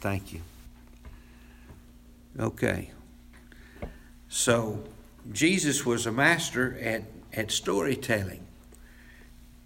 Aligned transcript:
Thank 0.00 0.32
you. 0.32 0.40
Okay. 2.38 2.90
So 4.28 4.84
Jesus 5.32 5.86
was 5.86 6.06
a 6.06 6.12
master 6.12 6.78
at, 6.80 7.04
at 7.32 7.50
storytelling. 7.50 8.46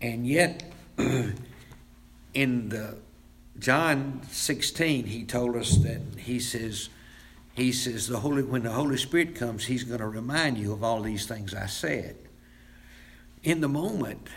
And 0.00 0.26
yet, 0.26 0.62
in 2.34 2.68
the 2.68 2.96
John 3.58 4.22
16, 4.30 5.04
he 5.06 5.24
told 5.24 5.56
us 5.56 5.76
that 5.78 6.00
he 6.16 6.38
says, 6.38 6.88
he 7.52 7.72
says 7.72 8.06
the 8.06 8.20
Holy 8.20 8.42
when 8.42 8.62
the 8.62 8.70
Holy 8.70 8.96
Spirit 8.96 9.34
comes, 9.34 9.66
he's 9.66 9.84
going 9.84 10.00
to 10.00 10.08
remind 10.08 10.56
you 10.56 10.72
of 10.72 10.84
all 10.84 11.02
these 11.02 11.26
things 11.26 11.54
I 11.54 11.66
said. 11.66 12.16
In 13.42 13.60
the 13.60 13.68
moment, 13.68 14.28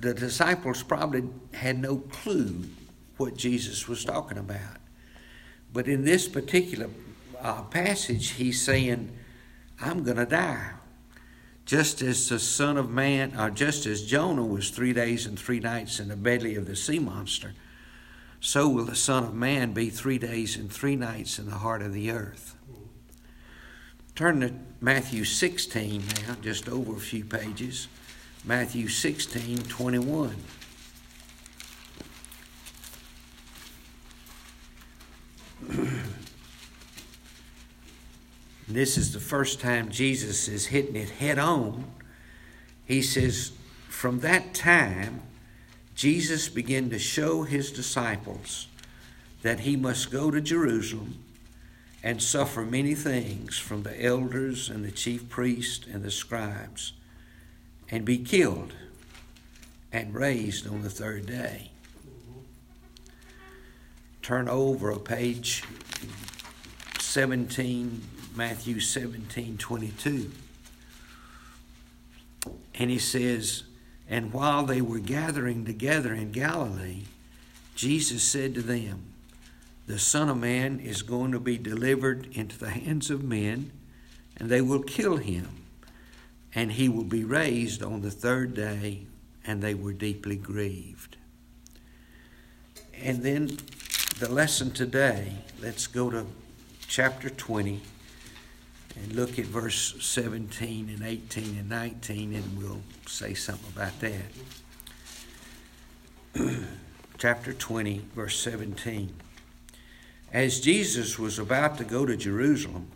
the 0.00 0.14
disciples 0.14 0.82
probably 0.82 1.24
had 1.52 1.78
no 1.78 1.96
clue 1.96 2.64
what 3.16 3.36
Jesus 3.36 3.88
was 3.88 4.04
talking 4.04 4.38
about. 4.38 4.78
But 5.74 5.88
in 5.88 6.04
this 6.04 6.28
particular 6.28 6.88
uh, 7.42 7.62
passage, 7.64 8.30
he's 8.30 8.62
saying, 8.62 9.10
I'm 9.80 10.04
going 10.04 10.16
to 10.16 10.24
die. 10.24 10.70
Just 11.66 12.00
as 12.00 12.28
the 12.28 12.38
Son 12.38 12.76
of 12.76 12.88
Man, 12.88 13.36
or 13.36 13.50
just 13.50 13.84
as 13.84 14.06
Jonah 14.06 14.44
was 14.44 14.70
three 14.70 14.92
days 14.92 15.26
and 15.26 15.36
three 15.36 15.58
nights 15.58 15.98
in 15.98 16.08
the 16.08 16.16
belly 16.16 16.54
of 16.54 16.66
the 16.66 16.76
sea 16.76 17.00
monster, 17.00 17.54
so 18.40 18.68
will 18.68 18.84
the 18.84 18.94
Son 18.94 19.24
of 19.24 19.34
Man 19.34 19.72
be 19.72 19.90
three 19.90 20.18
days 20.18 20.56
and 20.56 20.70
three 20.70 20.94
nights 20.94 21.40
in 21.40 21.46
the 21.46 21.56
heart 21.56 21.82
of 21.82 21.92
the 21.92 22.10
earth. 22.10 22.54
Turn 24.14 24.40
to 24.42 24.52
Matthew 24.80 25.24
16 25.24 26.04
now, 26.28 26.36
just 26.40 26.68
over 26.68 26.94
a 26.94 27.00
few 27.00 27.24
pages. 27.24 27.88
Matthew 28.44 28.86
16, 28.86 29.58
21. 29.64 30.36
this 38.68 38.96
is 38.98 39.12
the 39.12 39.20
first 39.20 39.60
time 39.60 39.90
Jesus 39.90 40.48
is 40.48 40.66
hitting 40.66 40.96
it 40.96 41.10
head 41.10 41.38
on. 41.38 41.84
He 42.86 43.02
says, 43.02 43.52
From 43.88 44.20
that 44.20 44.54
time, 44.54 45.22
Jesus 45.94 46.48
began 46.48 46.90
to 46.90 46.98
show 46.98 47.42
his 47.44 47.70
disciples 47.70 48.66
that 49.42 49.60
he 49.60 49.76
must 49.76 50.10
go 50.10 50.30
to 50.30 50.40
Jerusalem 50.40 51.18
and 52.02 52.22
suffer 52.22 52.62
many 52.62 52.94
things 52.94 53.58
from 53.58 53.82
the 53.82 54.04
elders 54.04 54.68
and 54.68 54.84
the 54.84 54.90
chief 54.90 55.28
priests 55.28 55.86
and 55.86 56.02
the 56.02 56.10
scribes 56.10 56.92
and 57.90 58.04
be 58.04 58.18
killed 58.18 58.72
and 59.92 60.14
raised 60.14 60.66
on 60.66 60.82
the 60.82 60.90
third 60.90 61.26
day 61.26 61.70
turn 64.24 64.48
over 64.48 64.90
a 64.90 64.98
page 64.98 65.62
17, 66.98 68.00
Matthew 68.34 68.80
17, 68.80 69.58
22. 69.58 70.30
And 72.74 72.90
he 72.90 72.98
says, 72.98 73.64
And 74.08 74.32
while 74.32 74.64
they 74.64 74.80
were 74.80 74.98
gathering 74.98 75.66
together 75.66 76.14
in 76.14 76.32
Galilee, 76.32 77.02
Jesus 77.74 78.22
said 78.22 78.54
to 78.54 78.62
them, 78.62 79.12
The 79.86 79.98
Son 79.98 80.30
of 80.30 80.38
Man 80.38 80.80
is 80.80 81.02
going 81.02 81.32
to 81.32 81.40
be 81.40 81.58
delivered 81.58 82.26
into 82.32 82.58
the 82.58 82.70
hands 82.70 83.10
of 83.10 83.22
men, 83.22 83.72
and 84.38 84.48
they 84.48 84.62
will 84.62 84.82
kill 84.82 85.18
him, 85.18 85.66
and 86.54 86.72
he 86.72 86.88
will 86.88 87.04
be 87.04 87.24
raised 87.24 87.82
on 87.82 88.00
the 88.00 88.10
third 88.10 88.54
day. 88.54 89.02
And 89.44 89.60
they 89.60 89.74
were 89.74 89.92
deeply 89.92 90.36
grieved. 90.36 91.18
And 93.02 93.22
then 93.22 93.58
the 94.18 94.30
lesson 94.30 94.70
today, 94.70 95.32
let's 95.60 95.88
go 95.88 96.08
to 96.08 96.24
chapter 96.86 97.28
20 97.28 97.80
and 98.94 99.12
look 99.12 99.40
at 99.40 99.46
verse 99.46 99.96
17 100.00 100.88
and 100.88 101.02
18 101.04 101.58
and 101.58 101.68
19, 101.68 102.34
and 102.34 102.56
we'll 102.56 102.82
say 103.06 103.34
something 103.34 103.72
about 103.74 103.98
that. 104.00 104.22
chapter 107.18 107.52
20, 107.52 108.02
verse 108.14 108.38
17. 108.38 109.12
As 110.32 110.60
Jesus 110.60 111.18
was 111.18 111.40
about 111.40 111.76
to 111.78 111.84
go 111.84 112.06
to 112.06 112.16
Jerusalem, 112.16 112.92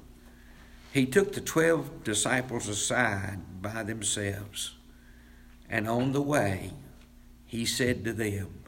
he 0.92 1.04
took 1.04 1.32
the 1.32 1.40
twelve 1.40 2.04
disciples 2.04 2.68
aside 2.68 3.40
by 3.60 3.82
themselves, 3.82 4.76
and 5.68 5.88
on 5.88 6.12
the 6.12 6.22
way 6.22 6.70
he 7.46 7.66
said 7.66 8.04
to 8.04 8.12
them, 8.12 8.58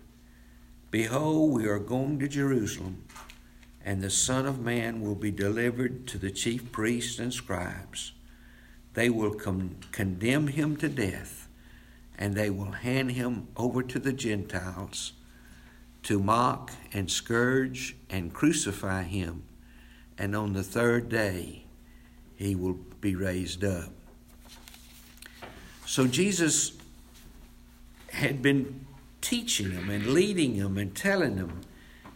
Behold, 0.91 1.53
we 1.53 1.67
are 1.67 1.79
going 1.79 2.19
to 2.19 2.27
Jerusalem, 2.27 3.05
and 3.85 4.03
the 4.03 4.11
Son 4.11 4.45
of 4.45 4.59
Man 4.59 5.01
will 5.01 5.15
be 5.15 5.31
delivered 5.31 6.07
to 6.09 6.19
the 6.19 6.33
chief 6.33 6.73
priests 6.73 7.21
and 7.21 7.33
scribes. 7.33 8.13
They 8.95 9.09
will 9.09 9.35
con- 9.35 9.77
condemn 9.93 10.49
him 10.49 10.77
to 10.79 10.89
death, 10.89 11.49
and 12.19 12.35
they 12.35 12.51
will 12.51 12.73
hand 12.73 13.13
him 13.13 13.49
over 13.57 13.85
to 13.85 14.01
the 14.01 14.13
Gentiles 14.13 15.13
to 16.03 16.19
mock 16.19 16.73
and 16.93 17.09
scourge 17.09 17.97
and 18.09 18.35
crucify 18.35 19.05
him, 19.05 19.45
and 20.19 20.35
on 20.35 20.55
the 20.55 20.65
third 20.65 21.09
day 21.09 21.67
he 22.35 22.57
will 22.57 22.79
be 23.01 23.15
raised 23.15 23.63
up. 23.63 23.93
So 25.87 26.09
Jesus 26.09 26.73
had 28.09 28.43
been 28.43 28.87
teaching 29.31 29.73
them 29.73 29.89
and 29.89 30.09
leading 30.09 30.59
them 30.59 30.77
and 30.77 30.93
telling 30.93 31.37
them, 31.37 31.61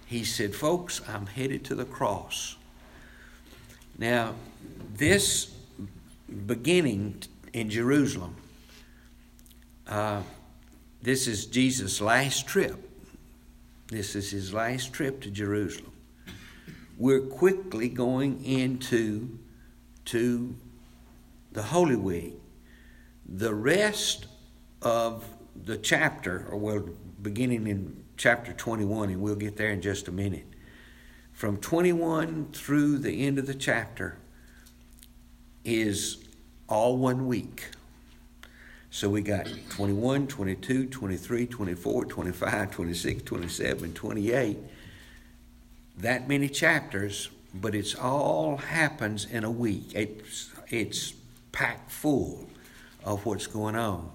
he 0.04 0.25
said, 0.25 0.52
Folks, 0.52 1.00
I'm 1.08 1.26
headed 1.26 1.64
to 1.66 1.76
the 1.76 1.84
cross. 1.84 2.56
Now, 3.97 4.34
this 4.92 5.54
beginning 6.47 7.22
in 7.53 7.70
Jerusalem, 7.70 8.34
uh, 9.86 10.22
this 11.03 11.28
is 11.28 11.47
Jesus' 11.47 12.00
last 12.00 12.48
trip. 12.48 12.91
This 13.86 14.16
is 14.16 14.32
his 14.32 14.53
last 14.53 14.92
trip 14.92 15.20
to 15.20 15.30
Jerusalem. 15.30 15.92
We're 16.98 17.20
quickly 17.20 17.88
going 17.88 18.44
into 18.44 19.38
to 20.06 20.56
the 21.53 21.62
Holy 21.62 21.97
Week. 21.97 22.34
The 23.24 23.54
rest 23.54 24.26
of 24.82 25.24
the 25.54 25.76
chapter, 25.76 26.47
or 26.50 26.59
well, 26.59 26.88
beginning 27.22 27.66
in 27.66 28.04
chapter 28.16 28.53
21, 28.53 29.10
and 29.10 29.20
we'll 29.20 29.34
get 29.34 29.56
there 29.56 29.70
in 29.70 29.81
just 29.81 30.09
a 30.09 30.12
minute. 30.12 30.47
From 31.32 31.56
21 31.56 32.50
through 32.53 32.98
the 32.98 33.26
end 33.26 33.38
of 33.38 33.47
the 33.47 33.54
chapter 33.54 34.19
is 35.65 36.25
all 36.69 36.97
one 36.97 37.26
week. 37.26 37.70
So 38.91 39.09
we 39.10 39.22
got 39.22 39.48
21, 39.70 40.28
22, 40.28 40.87
23, 40.87 41.47
24, 41.47 42.04
25, 42.04 42.71
26, 42.71 43.22
27, 43.22 43.92
28. 43.92 44.59
That 45.98 46.28
many 46.28 46.48
chapters, 46.48 47.31
but 47.53 47.75
it's 47.75 47.94
all 47.97 48.56
happens 48.56 49.25
in 49.25 49.42
a 49.42 49.50
week. 49.50 49.92
It's, 49.94 50.53
it's 50.69 51.15
packed 51.50 51.91
full 51.91 52.48
of 53.04 53.26
what's 53.26 53.48
going 53.48 53.75
on. 53.75 54.10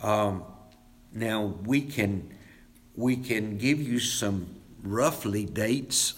Um, 0.00 0.44
now 1.12 1.54
we 1.64 1.80
can 1.80 2.30
we 2.94 3.16
can 3.16 3.58
give 3.58 3.80
you 3.80 4.00
some 4.00 4.56
roughly 4.82 5.44
dates 5.44 6.14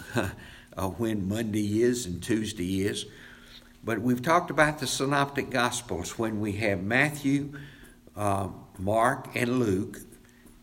of 0.77 0.99
when 0.99 1.29
Monday 1.29 1.83
is 1.83 2.07
and 2.07 2.23
Tuesday 2.23 2.83
is, 2.83 3.07
but 3.85 4.01
we've 4.01 4.23
talked 4.23 4.51
about 4.51 4.79
the 4.79 4.87
Synoptic 4.87 5.51
Gospels 5.51 6.19
when 6.19 6.41
we 6.41 6.53
have 6.53 6.83
Matthew, 6.83 7.53
uh, 8.17 8.49
Mark, 8.79 9.29
and 9.35 9.59
Luke, 9.59 10.01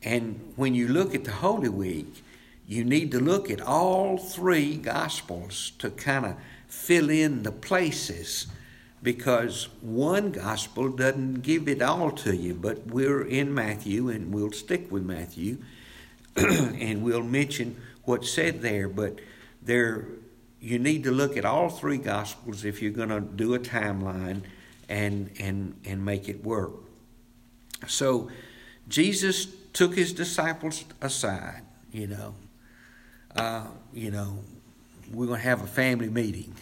and 0.02 0.54
when 0.56 0.74
you 0.74 0.88
look 0.88 1.14
at 1.14 1.24
the 1.24 1.32
Holy 1.32 1.70
Week, 1.70 2.24
you 2.68 2.84
need 2.84 3.12
to 3.12 3.20
look 3.20 3.50
at 3.50 3.62
all 3.62 4.18
three 4.18 4.76
Gospels 4.76 5.72
to 5.80 5.90
kind 5.90 6.26
of 6.26 6.36
fill 6.68 7.10
in 7.10 7.44
the 7.44 7.52
places 7.52 8.48
because 9.04 9.70
one 9.82 10.32
gospel 10.32 10.90
doesn't 10.90 11.42
give 11.42 11.68
it 11.68 11.82
all 11.82 12.12
to 12.12 12.36
you, 12.36 12.54
but 12.54 12.88
we're 12.88 13.22
in 13.22 13.54
Matthew 13.54 14.10
and 14.10 14.34
we'll 14.34 14.52
stick 14.52 14.92
with 14.92 15.04
Matthew 15.04 15.58
and 16.36 17.04
we'll 17.04 17.24
mention 17.24 17.80
what's 18.04 18.32
said 18.32 18.62
there, 18.62 18.90
but 18.90 19.20
there 19.62 20.08
you 20.60 20.80
need 20.80 21.04
to 21.04 21.12
look 21.12 21.38
at 21.38 21.46
all 21.46 21.70
three 21.70 21.98
gospels 21.98 22.66
if 22.66 22.82
you're 22.82 22.92
going 22.92 23.10
to 23.10 23.22
do 23.22 23.54
a 23.54 23.60
timeline 23.60 24.42
and 24.90 25.30
and 25.40 25.80
and 25.86 26.04
make 26.04 26.28
it 26.30 26.44
work. 26.44 26.72
So 27.88 28.30
Jesus 28.88 29.48
took 29.74 29.96
his 29.96 30.14
disciples 30.14 30.86
aside, 31.02 31.62
you 31.92 32.08
know. 32.08 32.34
Uh, 33.36 33.68
you 33.94 34.10
know, 34.10 34.40
we're 35.12 35.28
going 35.28 35.40
to 35.40 35.48
have 35.48 35.62
a 35.62 35.68
family 35.68 36.10
meeting 36.10 36.56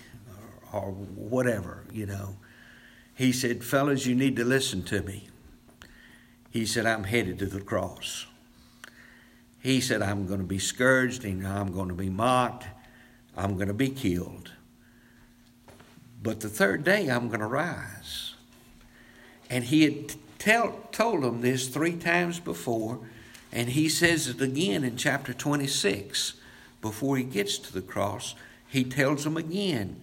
or 0.83 0.91
whatever, 0.91 1.83
you 1.91 2.05
know. 2.05 2.37
He 3.15 3.31
said, 3.31 3.63
Fellas, 3.63 4.05
you 4.05 4.15
need 4.15 4.35
to 4.35 4.43
listen 4.43 4.83
to 4.83 5.01
me. 5.01 5.29
He 6.51 6.65
said, 6.65 6.85
I'm 6.85 7.05
headed 7.05 7.39
to 7.39 7.45
the 7.45 7.61
cross. 7.61 8.25
He 9.61 9.81
said, 9.81 10.01
I'm 10.01 10.27
going 10.27 10.39
to 10.39 10.45
be 10.45 10.59
scourged 10.59 11.25
and 11.25 11.45
I'm 11.47 11.71
going 11.71 11.89
to 11.89 11.95
be 11.95 12.09
mocked 12.09 12.65
I'm 13.37 13.55
going 13.55 13.67
to 13.67 13.73
be 13.73 13.89
killed. 13.89 14.51
But 16.21 16.39
the 16.39 16.49
third 16.49 16.83
day, 16.83 17.09
I'm 17.09 17.27
going 17.27 17.41
to 17.41 17.47
rise. 17.47 18.35
And 19.49 19.65
he 19.65 19.83
had 19.83 20.15
tell, 20.39 20.79
told 20.91 21.23
them 21.23 21.41
this 21.41 21.67
three 21.67 21.97
times 21.97 22.39
before, 22.39 22.99
and 23.51 23.69
he 23.69 23.89
says 23.89 24.27
it 24.27 24.41
again 24.41 24.83
in 24.83 24.97
chapter 24.97 25.33
26. 25.33 26.33
Before 26.81 27.17
he 27.17 27.23
gets 27.23 27.57
to 27.59 27.73
the 27.73 27.81
cross, 27.81 28.35
he 28.67 28.83
tells 28.83 29.23
them 29.23 29.37
again, 29.37 30.01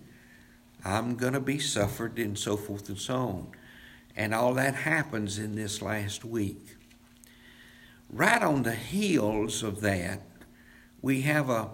I'm 0.85 1.17
going 1.17 1.35
to 1.35 1.41
be 1.41 1.59
suffered, 1.59 2.19
and 2.19 2.39
so 2.39 2.57
forth 2.57 2.89
and 2.89 2.99
so 2.99 3.15
on. 3.15 3.47
And 4.17 4.35
all 4.35 4.55
that 4.55 4.75
happens 4.75 5.39
in 5.39 5.55
this 5.55 5.81
last 5.81 6.25
week. 6.25 6.77
Right 8.11 8.43
on 8.43 8.63
the 8.63 8.75
heels 8.75 9.63
of 9.63 9.81
that, 9.81 10.21
we 11.01 11.23
have 11.23 11.49
a 11.49 11.69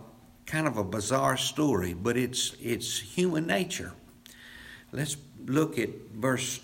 kind 0.46 0.66
of 0.66 0.76
a 0.76 0.84
bizarre 0.84 1.36
story, 1.36 1.94
but 1.94 2.16
it's, 2.16 2.56
it's 2.60 2.98
human 2.98 3.46
nature. 3.46 3.92
Let's 4.92 5.16
look 5.46 5.78
at 5.78 5.90
verse 6.14 6.60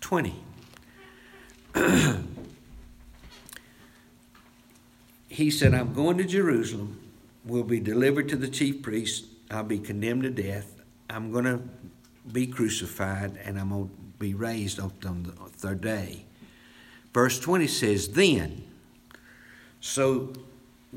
20. 0.00 0.34
he 5.28 5.50
said, 5.50 5.74
I'm 5.74 5.92
going 5.92 6.18
to 6.18 6.24
Jerusalem, 6.24 7.00
will 7.44 7.64
be 7.64 7.80
delivered 7.80 8.28
to 8.28 8.36
the 8.36 8.48
chief 8.48 8.82
priests, 8.82 9.26
I'll 9.50 9.64
be 9.64 9.78
condemned 9.78 10.22
to 10.22 10.30
death, 10.30 10.77
I'm 11.10 11.32
going 11.32 11.44
to 11.44 11.60
be 12.32 12.46
crucified, 12.46 13.38
and 13.44 13.58
I'm 13.58 13.70
going 13.70 13.88
to 13.88 13.94
be 14.18 14.34
raised 14.34 14.80
up 14.80 14.92
on 15.06 15.22
the 15.22 15.32
third 15.32 15.80
day. 15.80 16.24
Verse 17.14 17.38
20 17.40 17.66
says, 17.66 18.08
Then. 18.08 18.64
So 19.80 20.32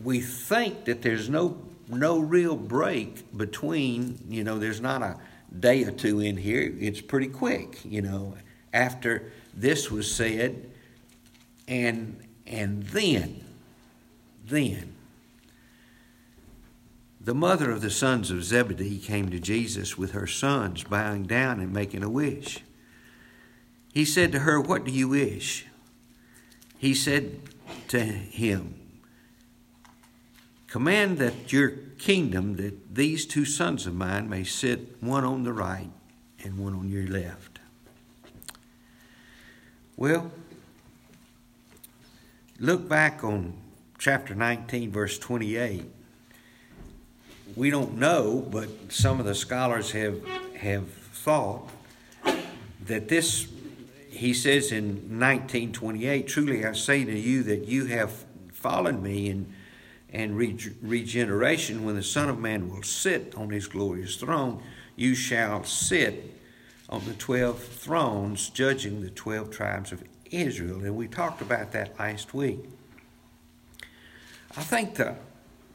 we 0.04 0.20
think 0.22 0.86
that 0.86 1.02
there's 1.02 1.30
no 1.30 1.58
no 1.88 2.20
real 2.20 2.56
break 2.56 3.36
between, 3.38 4.18
you 4.30 4.46
know, 4.46 4.58
there's 4.58 4.80
not 4.80 5.02
a 5.02 5.18
day 5.60 5.84
or 5.84 5.92
two 5.92 6.22
in 6.22 6.38
here. 6.38 6.74
It's 6.80 7.02
pretty 7.02 7.28
quick, 7.28 7.80
you 7.84 8.02
know, 8.02 8.36
after 8.74 9.32
this 9.54 9.92
was 9.92 10.14
said 10.14 10.72
and 11.68 12.20
and 12.48 12.84
then 12.84 13.44
then 14.46 14.91
the 17.24 17.36
mother 17.36 17.70
of 17.70 17.82
the 17.82 17.92
sons 17.92 18.32
of 18.32 18.44
Zebedee 18.44 18.98
came 18.98 19.30
to 19.30 19.40
Jesus 19.40 19.98
with 19.98 20.12
her 20.12 20.26
sons, 20.26 20.84
bowing 20.84 21.24
down 21.24 21.60
and 21.60 21.72
making 21.72 22.04
a 22.04 22.10
wish. 22.10 22.64
He 23.94 24.06
said 24.06 24.32
to 24.32 24.40
her, 24.40 24.60
What 24.60 24.86
do 24.86 24.92
you 24.92 25.10
wish? 25.10 25.68
He 26.78 26.96
said 26.96 27.42
to 27.90 28.00
him, 28.00 28.76
Command 30.68 31.20
that 31.20 31.52
your 31.52 31.70
kingdom, 32.00 32.56
that 32.56 32.96
these 32.96 33.26
two 33.26 33.46
sons 33.46 33.86
of 33.86 33.94
mine 33.94 34.28
may 34.28 34.44
sit 34.44 35.02
one 35.02 35.24
on 35.24 35.44
the 35.44 35.54
right 35.54 35.92
and 36.44 36.58
one 36.58 36.74
on 36.74 36.90
your 36.90 37.06
left. 37.06 37.60
Well, 39.96 40.32
look 42.58 42.90
back 42.90 43.24
on 43.24 43.54
chapter 44.00 44.34
19, 44.34 44.92
verse 44.92 45.20
28. 45.20 45.86
We 47.56 47.70
don't 47.70 47.98
know, 47.98 48.48
but 48.50 48.70
some 48.90 49.20
of 49.20 49.26
the 49.26 49.36
scholars 49.36 49.92
have, 49.92 50.26
have 50.56 50.88
thought 50.88 51.70
that 52.86 53.08
this, 53.08 53.48
he 54.10 54.34
says 54.34 54.72
in 54.72 55.20
1928, 55.20 56.28
truly 56.28 56.66
I 56.66 56.74
say 56.74 57.04
to 57.04 57.18
you 57.18 57.44
that 57.44 57.68
you 57.68 57.86
have 57.86 58.26
followed 58.54 59.02
me 59.02 59.30
and 59.30 59.54
and 60.14 60.38
regeneration, 60.38 61.86
when 61.86 61.96
the 61.96 62.04
Son 62.04 62.28
of 62.28 62.38
Man 62.38 62.70
will 62.70 62.84
sit 62.84 63.34
on 63.36 63.50
his 63.50 63.68
glorious 63.68 64.18
throne, 64.18 64.62
you 64.98 65.16
shall 65.16 65.64
sit 65.64 66.38
on 66.90 67.06
the 67.06 67.14
12 67.14 67.64
thrones, 67.64 68.50
judging 68.50 69.02
the 69.02 69.10
12 69.10 69.52
tribes 69.52 69.94
of 69.94 70.04
Israel. 70.30 70.84
And 70.84 70.98
we 70.98 71.08
talked 71.08 71.42
about 71.42 71.72
that 71.72 71.98
last 71.98 72.34
week. 72.34 72.60
I 74.58 74.64
think 74.64 74.96
the, 74.96 75.16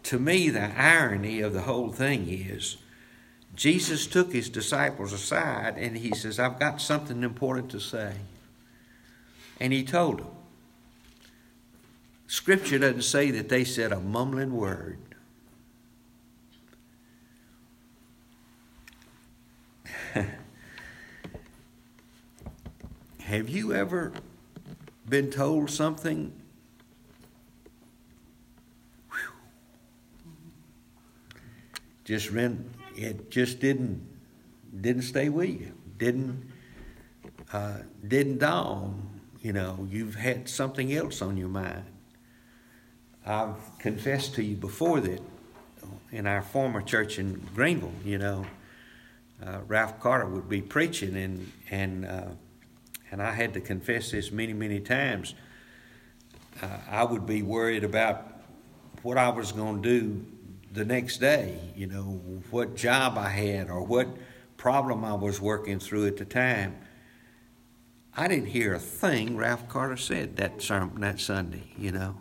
to 0.07 0.19
me, 0.21 0.49
the 0.51 0.73
irony 0.81 1.41
of 1.41 1.53
the 1.53 1.63
whole 1.63 1.91
thing 1.91 2.29
is 2.29 2.77
Jesus 3.57 4.07
took 4.07 4.33
his 4.33 4.49
disciples 4.49 5.13
aside 5.13 5.75
and 5.77 5.97
he 5.97 6.15
says, 6.15 6.39
I've 6.39 6.61
got 6.61 6.81
something 6.81 7.25
important 7.25 7.73
to 7.73 7.81
say. 7.81 8.13
And 9.59 9.73
he 9.73 9.83
told 9.83 10.21
them, 10.21 10.29
Scripture 12.29 12.79
doesn't 12.79 13.03
say 13.03 13.33
that 13.33 13.49
they 13.49 13.65
said 13.65 13.91
a 13.91 13.99
mumbling 13.99 14.55
word. 14.55 15.01
Have 23.23 23.49
you 23.49 23.75
ever 23.75 24.13
been 25.09 25.33
told 25.33 25.69
something? 25.69 26.33
Just 32.07 32.31
ran, 32.31 32.71
it 32.95 33.31
just 33.31 33.59
didn't 33.61 34.01
didn't 34.81 35.03
stay 35.03 35.29
with 35.29 35.51
you. 35.51 35.73
Didn't 35.99 36.51
uh, 37.53 37.79
didn't 38.07 38.39
dawn. 38.39 39.21
You 39.43 39.53
know, 39.53 39.87
you've 39.91 40.15
had 40.15 40.49
something 40.49 40.93
else 40.93 41.21
on 41.21 41.37
your 41.37 41.49
mind. 41.49 41.85
I've 43.27 43.57
confessed 43.79 44.35
to 44.37 44.43
you 44.43 44.57
before 44.57 45.01
that 45.01 45.21
in 46.13 46.27
our 46.27 46.43
former 46.43 46.81
church 46.81 47.19
in 47.19 47.41
Greenville, 47.55 47.93
you 48.05 48.19
know, 48.19 48.47
uh, 49.45 49.61
Ralph 49.67 49.99
Carter 50.01 50.27
would 50.27 50.49
be 50.49 50.63
preaching, 50.63 51.17
and 51.17 51.53
and 51.73 52.07
uh, 52.07 52.29
and 53.11 53.21
I 53.21 53.33
had 53.33 53.53
to 53.55 53.61
confess 53.61 54.13
this 54.13 54.31
many 54.31 54.53
many 54.53 54.79
times. 54.79 55.35
Uh, 56.63 56.69
I 56.89 57.03
would 57.03 57.27
be 57.27 57.43
worried 57.43 57.83
about 57.83 58.33
what 59.03 59.19
I 59.19 59.29
was 59.29 59.51
going 59.51 59.83
to 59.83 60.01
do 60.01 60.27
the 60.77 60.85
next 60.85 61.19
day, 61.19 61.59
you 61.75 61.87
know, 61.87 62.21
what 62.51 62.77
job 62.77 63.17
I 63.17 63.31
had 63.31 63.71
or 63.71 63.83
what 63.83 64.07
problem 64.59 65.05
I 65.05 65.15
was 65.15 65.41
working 65.41 65.81
through 65.81 66.07
at 66.07 66.19
the 66.19 66.27
time. 66.27 66.77
I 68.15 68.29
didn't 68.29 68.47
hear 68.47 68.75
a 68.75 68.79
thing 68.79 69.37
Ralph 69.37 69.69
Carter 69.69 69.97
said 69.97 70.37
that 70.37 70.61
sermon, 70.61 71.01
that 71.01 71.19
Sunday, 71.19 71.73
you 71.79 71.93
know. 71.93 72.17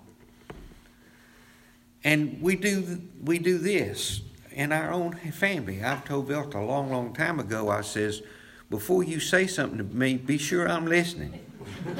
And 2.03 2.41
we 2.41 2.55
do, 2.55 3.01
we 3.23 3.39
do 3.39 3.57
this 3.57 4.21
in 4.51 4.71
our 4.71 4.91
own 4.91 5.15
family. 5.15 5.83
I've 5.83 6.05
told 6.05 6.27
Vilt 6.27 6.53
a 6.53 6.61
long, 6.61 6.89
long 6.89 7.13
time 7.13 7.39
ago, 7.41 7.69
I 7.69 7.81
says, 7.81 8.21
before 8.69 9.03
you 9.03 9.19
say 9.19 9.47
something 9.47 9.77
to 9.79 9.83
me, 9.83 10.15
be 10.15 10.37
sure 10.37 10.67
I'm 10.67 10.85
listening. 10.85 11.39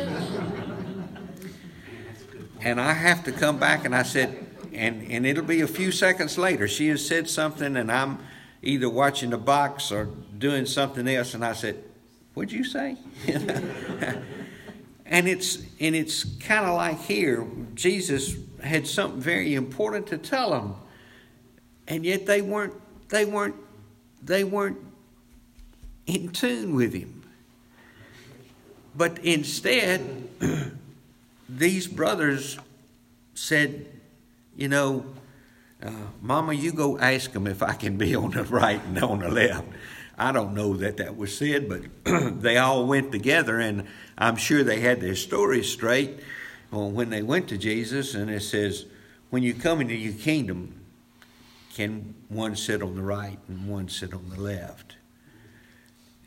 and 2.62 2.80
I 2.80 2.94
have 2.94 3.26
to 3.26 3.34
come 3.34 3.60
back 3.60 3.84
and 3.84 3.94
I 3.94 4.04
said, 4.04 4.55
and, 4.76 5.10
and 5.12 5.26
it'll 5.26 5.44
be 5.44 5.62
a 5.62 5.68
few 5.68 5.92
seconds 5.92 6.38
later. 6.38 6.68
She 6.68 6.90
has 6.90 7.06
said 7.06 7.30
something 7.30 7.76
and 7.78 7.92
I'm 7.92 8.20
either 8.62 8.90
watching 8.90 9.30
the 9.30 9.38
box 9.38 9.92
or 9.92 10.06
doing 10.38 10.66
something 10.66 11.08
else, 11.08 11.34
and 11.34 11.46
I 11.46 11.54
said, 11.54 11.82
What'd 12.34 12.52
you 12.52 12.66
say? 12.66 12.98
and 15.06 15.28
it's 15.28 15.60
and 15.80 15.96
it's 15.96 16.26
kind 16.40 16.66
of 16.66 16.76
like 16.76 17.00
here, 17.00 17.48
Jesus 17.76 18.36
had 18.62 18.88
something 18.88 19.22
very 19.22 19.54
important 19.56 20.08
to 20.08 20.18
tell 20.18 20.50
them, 20.50 20.76
and 21.88 22.04
yet 22.04 22.26
they 22.26 22.42
weren't 22.42 22.74
they 23.08 23.24
weren't 23.24 23.56
they 24.22 24.44
weren't 24.44 24.80
in 26.08 26.30
tune 26.30 26.76
with 26.76 26.94
him. 26.94 27.24
But 28.98 29.20
instead, 29.20 30.30
these 31.50 31.88
brothers 31.88 32.58
said, 33.34 33.88
you 34.56 34.68
know, 34.68 35.06
uh, 35.84 35.92
Mama, 36.22 36.54
you 36.54 36.72
go 36.72 36.98
ask 36.98 37.32
them 37.32 37.48
if 37.48 37.62
I 37.62 37.74
can 37.74 37.98
be 37.98 38.16
on 38.16 38.32
the 38.32 38.44
right 38.44 38.82
and 38.84 39.04
on 39.04 39.20
the 39.20 39.30
left. 39.30 39.66
I 40.18 40.32
don't 40.32 40.54
know 40.54 40.78
that 40.78 40.98
that 40.98 41.18
was 41.18 41.38
said, 41.38 41.68
but 41.68 41.82
they 42.42 42.58
all 42.58 42.86
went 42.88 43.12
together, 43.12 43.60
and 43.60 43.86
I'm 44.18 44.38
sure 44.38 44.64
they 44.64 44.80
had 44.80 45.02
their 45.02 45.16
stories 45.16 45.70
straight 45.72 46.20
when 46.72 47.10
they 47.10 47.22
went 47.22 47.48
to 47.50 47.58
Jesus, 47.58 48.16
and 48.16 48.30
it 48.30 48.42
says, 48.42 48.86
When 49.30 49.44
you 49.44 49.54
come 49.54 49.82
into 49.82 49.96
your 49.96 50.14
kingdom, 50.14 50.86
can 51.74 52.16
one 52.30 52.56
sit 52.56 52.82
on 52.82 52.96
the 52.96 53.02
right 53.02 53.38
and 53.48 53.68
one 53.68 53.90
sit 53.90 54.14
on 54.14 54.30
the 54.30 54.40
left? 54.40 54.96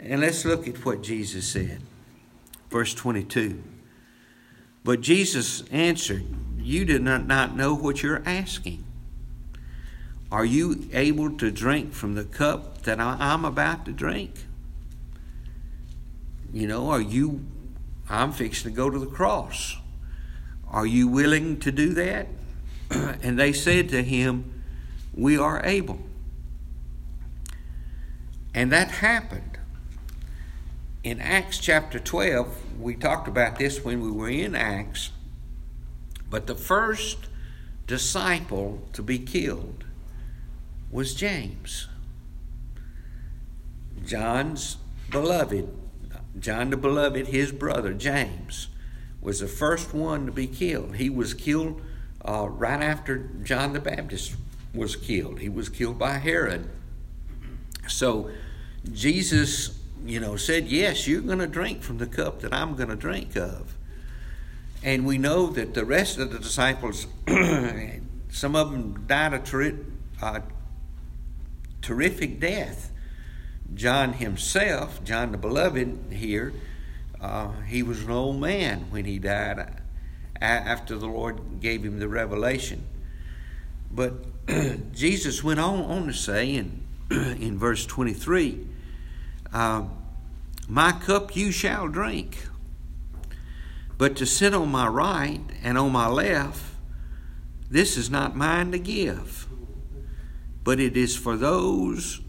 And 0.00 0.20
let's 0.20 0.44
look 0.44 0.68
at 0.68 0.84
what 0.84 1.02
Jesus 1.02 1.48
said. 1.48 1.80
Verse 2.70 2.94
22. 2.94 3.62
But 4.84 5.00
Jesus 5.00 5.62
answered, 5.70 6.24
You 6.68 6.84
do 6.84 6.98
not, 6.98 7.26
not 7.26 7.56
know 7.56 7.74
what 7.74 8.02
you're 8.02 8.22
asking. 8.26 8.84
Are 10.30 10.44
you 10.44 10.86
able 10.92 11.34
to 11.38 11.50
drink 11.50 11.94
from 11.94 12.14
the 12.14 12.24
cup 12.24 12.82
that 12.82 13.00
I'm 13.00 13.46
about 13.46 13.86
to 13.86 13.92
drink? 13.92 14.34
You 16.52 16.66
know, 16.66 16.90
are 16.90 17.00
you, 17.00 17.46
I'm 18.10 18.32
fixing 18.32 18.70
to 18.70 18.76
go 18.76 18.90
to 18.90 18.98
the 18.98 19.06
cross. 19.06 19.78
Are 20.70 20.84
you 20.84 21.08
willing 21.08 21.58
to 21.60 21.72
do 21.72 21.94
that? 21.94 22.26
and 22.90 23.38
they 23.38 23.54
said 23.54 23.88
to 23.88 24.02
him, 24.02 24.62
We 25.14 25.38
are 25.38 25.64
able. 25.64 26.00
And 28.52 28.70
that 28.72 28.90
happened. 28.90 29.56
In 31.02 31.18
Acts 31.18 31.60
chapter 31.60 31.98
12, 31.98 32.78
we 32.78 32.94
talked 32.94 33.26
about 33.26 33.58
this 33.58 33.82
when 33.82 34.02
we 34.02 34.10
were 34.10 34.28
in 34.28 34.54
Acts, 34.54 35.12
but 36.30 36.46
the 36.46 36.54
first 36.54 37.18
disciple 37.86 38.82
to 38.92 39.02
be 39.02 39.18
killed 39.18 39.84
was 40.90 41.14
James. 41.14 41.88
John's 44.04 44.76
beloved, 45.10 45.68
John 46.38 46.70
the 46.70 46.76
beloved, 46.76 47.28
his 47.28 47.52
brother 47.52 47.92
James, 47.92 48.68
was 49.20 49.40
the 49.40 49.48
first 49.48 49.92
one 49.92 50.26
to 50.26 50.32
be 50.32 50.46
killed. 50.46 50.96
He 50.96 51.10
was 51.10 51.34
killed 51.34 51.82
uh, 52.24 52.48
right 52.48 52.82
after 52.82 53.30
John 53.42 53.72
the 53.72 53.80
Baptist 53.80 54.36
was 54.74 54.96
killed. 54.96 55.40
He 55.40 55.48
was 55.48 55.68
killed 55.68 55.98
by 55.98 56.18
Herod. 56.18 56.68
So 57.88 58.30
Jesus, 58.92 59.78
you 60.04 60.20
know, 60.20 60.36
said, 60.36 60.68
Yes, 60.68 61.06
you're 61.06 61.22
going 61.22 61.38
to 61.38 61.46
drink 61.46 61.82
from 61.82 61.98
the 61.98 62.06
cup 62.06 62.40
that 62.40 62.52
I'm 62.52 62.76
going 62.76 62.90
to 62.90 62.96
drink 62.96 63.36
of. 63.36 63.74
And 64.82 65.04
we 65.06 65.18
know 65.18 65.48
that 65.48 65.74
the 65.74 65.84
rest 65.84 66.18
of 66.18 66.32
the 66.32 66.38
disciples, 66.38 67.06
some 68.30 68.54
of 68.54 68.70
them 68.70 69.06
died 69.06 69.34
a 69.34 69.38
ter- 69.40 69.78
uh, 70.22 70.40
terrific 71.82 72.40
death. 72.40 72.92
John 73.74 74.14
himself, 74.14 75.04
John 75.04 75.32
the 75.32 75.38
Beloved 75.38 76.12
here, 76.12 76.52
uh, 77.20 77.52
he 77.66 77.82
was 77.82 78.02
an 78.04 78.10
old 78.10 78.40
man 78.40 78.86
when 78.90 79.04
he 79.04 79.18
died 79.18 79.82
after 80.40 80.96
the 80.96 81.06
Lord 81.06 81.60
gave 81.60 81.84
him 81.84 81.98
the 81.98 82.08
revelation. 82.08 82.86
But 83.90 84.46
Jesus 84.92 85.42
went 85.42 85.60
on, 85.60 85.80
on 85.80 86.06
to 86.06 86.12
say 86.12 86.54
in, 86.54 86.82
in 87.10 87.58
verse 87.58 87.84
23 87.86 88.66
uh, 89.52 89.84
My 90.68 90.92
cup 90.92 91.34
you 91.34 91.50
shall 91.50 91.88
drink, 91.88 92.47
but 93.98 94.16
to 94.16 94.24
sit 94.24 94.54
on 94.54 94.70
my 94.70 94.86
right 94.86 95.40
and 95.62 95.76
on 95.76 95.92
my 95.92 96.08
left, 96.08 96.62
this 97.70 97.96
is 97.96 98.08
not 98.08 98.36
mine 98.36 98.72
to 98.72 98.78
give, 98.78 99.46
but 100.64 100.80
it 100.80 100.96
is 100.96 101.16
for 101.16 101.36
those 101.36 102.20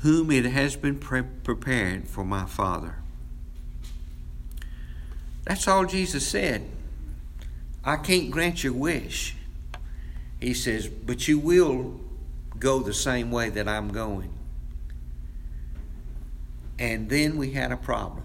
whom 0.00 0.30
it 0.30 0.46
has 0.46 0.76
been 0.76 0.98
pre- 0.98 1.22
prepared 1.22 2.08
for 2.08 2.24
my 2.24 2.46
Father. 2.46 2.94
That's 5.44 5.66
all 5.66 5.84
Jesus 5.84 6.26
said. 6.26 6.70
I 7.84 7.96
can't 7.96 8.30
grant 8.30 8.62
your 8.62 8.72
wish. 8.72 9.36
He 10.40 10.54
says, 10.54 10.88
but 10.88 11.28
you 11.28 11.38
will 11.38 12.00
go 12.58 12.80
the 12.80 12.94
same 12.94 13.30
way 13.30 13.50
that 13.50 13.66
I'm 13.66 13.88
going. 13.88 14.32
And 16.78 17.10
then 17.10 17.36
we 17.36 17.52
had 17.52 17.72
a 17.72 17.76
problem. 17.76 18.24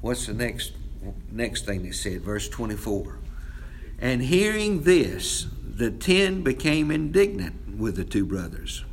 What's 0.00 0.26
the 0.26 0.34
next 0.34 0.72
next 1.30 1.66
thing 1.66 1.82
they 1.82 1.92
said? 1.92 2.22
Verse 2.22 2.48
24. 2.48 3.18
And 4.00 4.22
hearing 4.22 4.82
this, 4.82 5.46
the 5.62 5.90
ten 5.90 6.42
became 6.42 6.90
indignant 6.90 7.78
with 7.78 7.96
the 7.96 8.04
two 8.04 8.24
brothers. 8.24 8.84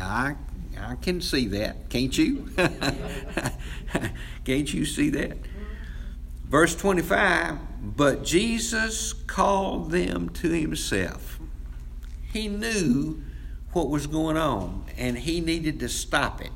I 0.00 0.36
I 0.78 0.94
can 0.96 1.20
see 1.20 1.46
that, 1.48 1.90
can't 1.90 2.16
you? 2.16 2.48
can't 4.44 4.72
you 4.72 4.84
see 4.84 5.10
that? 5.10 5.36
Verse 6.44 6.74
25 6.74 7.58
But 7.96 8.24
Jesus 8.24 9.12
called 9.12 9.90
them 9.90 10.28
to 10.30 10.50
himself. 10.50 11.38
He 12.32 12.48
knew 12.48 13.22
what 13.72 13.88
was 13.88 14.06
going 14.06 14.36
on 14.36 14.84
and 14.96 15.18
he 15.18 15.40
needed 15.40 15.80
to 15.80 15.88
stop 15.88 16.40
it. 16.40 16.50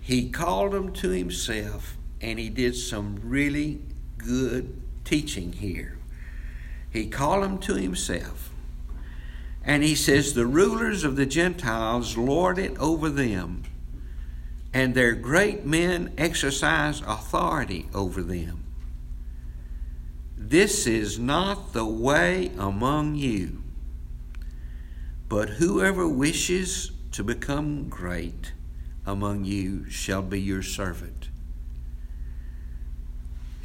He 0.00 0.30
called 0.30 0.72
them 0.72 0.92
to 0.94 1.10
himself 1.10 1.95
and 2.20 2.38
he 2.38 2.48
did 2.48 2.76
some 2.76 3.20
really 3.22 3.80
good 4.18 4.80
teaching 5.04 5.52
here. 5.52 5.98
He 6.90 7.06
called 7.06 7.44
them 7.44 7.58
to 7.58 7.74
himself. 7.74 8.50
And 9.64 9.82
he 9.82 9.94
says, 9.94 10.32
The 10.32 10.46
rulers 10.46 11.04
of 11.04 11.16
the 11.16 11.26
Gentiles 11.26 12.16
lord 12.16 12.58
it 12.58 12.76
over 12.78 13.10
them 13.10 13.64
and 14.76 14.94
their 14.94 15.14
great 15.14 15.64
men 15.64 16.12
exercise 16.18 17.00
authority 17.00 17.88
over 17.94 18.20
them. 18.20 18.62
This 20.36 20.86
is 20.86 21.18
not 21.18 21.72
the 21.72 21.86
way 21.86 22.52
among 22.58 23.14
you, 23.14 23.62
but 25.30 25.48
whoever 25.48 26.06
wishes 26.06 26.92
to 27.12 27.24
become 27.24 27.88
great 27.88 28.52
among 29.06 29.46
you 29.46 29.88
shall 29.88 30.20
be 30.20 30.42
your 30.42 30.62
servant. 30.62 31.15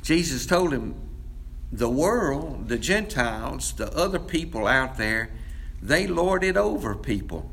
Jesus 0.02 0.46
told 0.46 0.74
him, 0.74 0.96
the 1.72 1.90
world, 1.90 2.68
the 2.68 2.78
Gentiles, 2.78 3.74
the 3.74 3.96
other 3.96 4.20
people 4.20 4.68
out 4.68 4.98
there, 4.98 5.30
they 5.82 6.06
lord 6.06 6.44
it 6.44 6.58
over 6.58 6.96
people. 6.96 7.50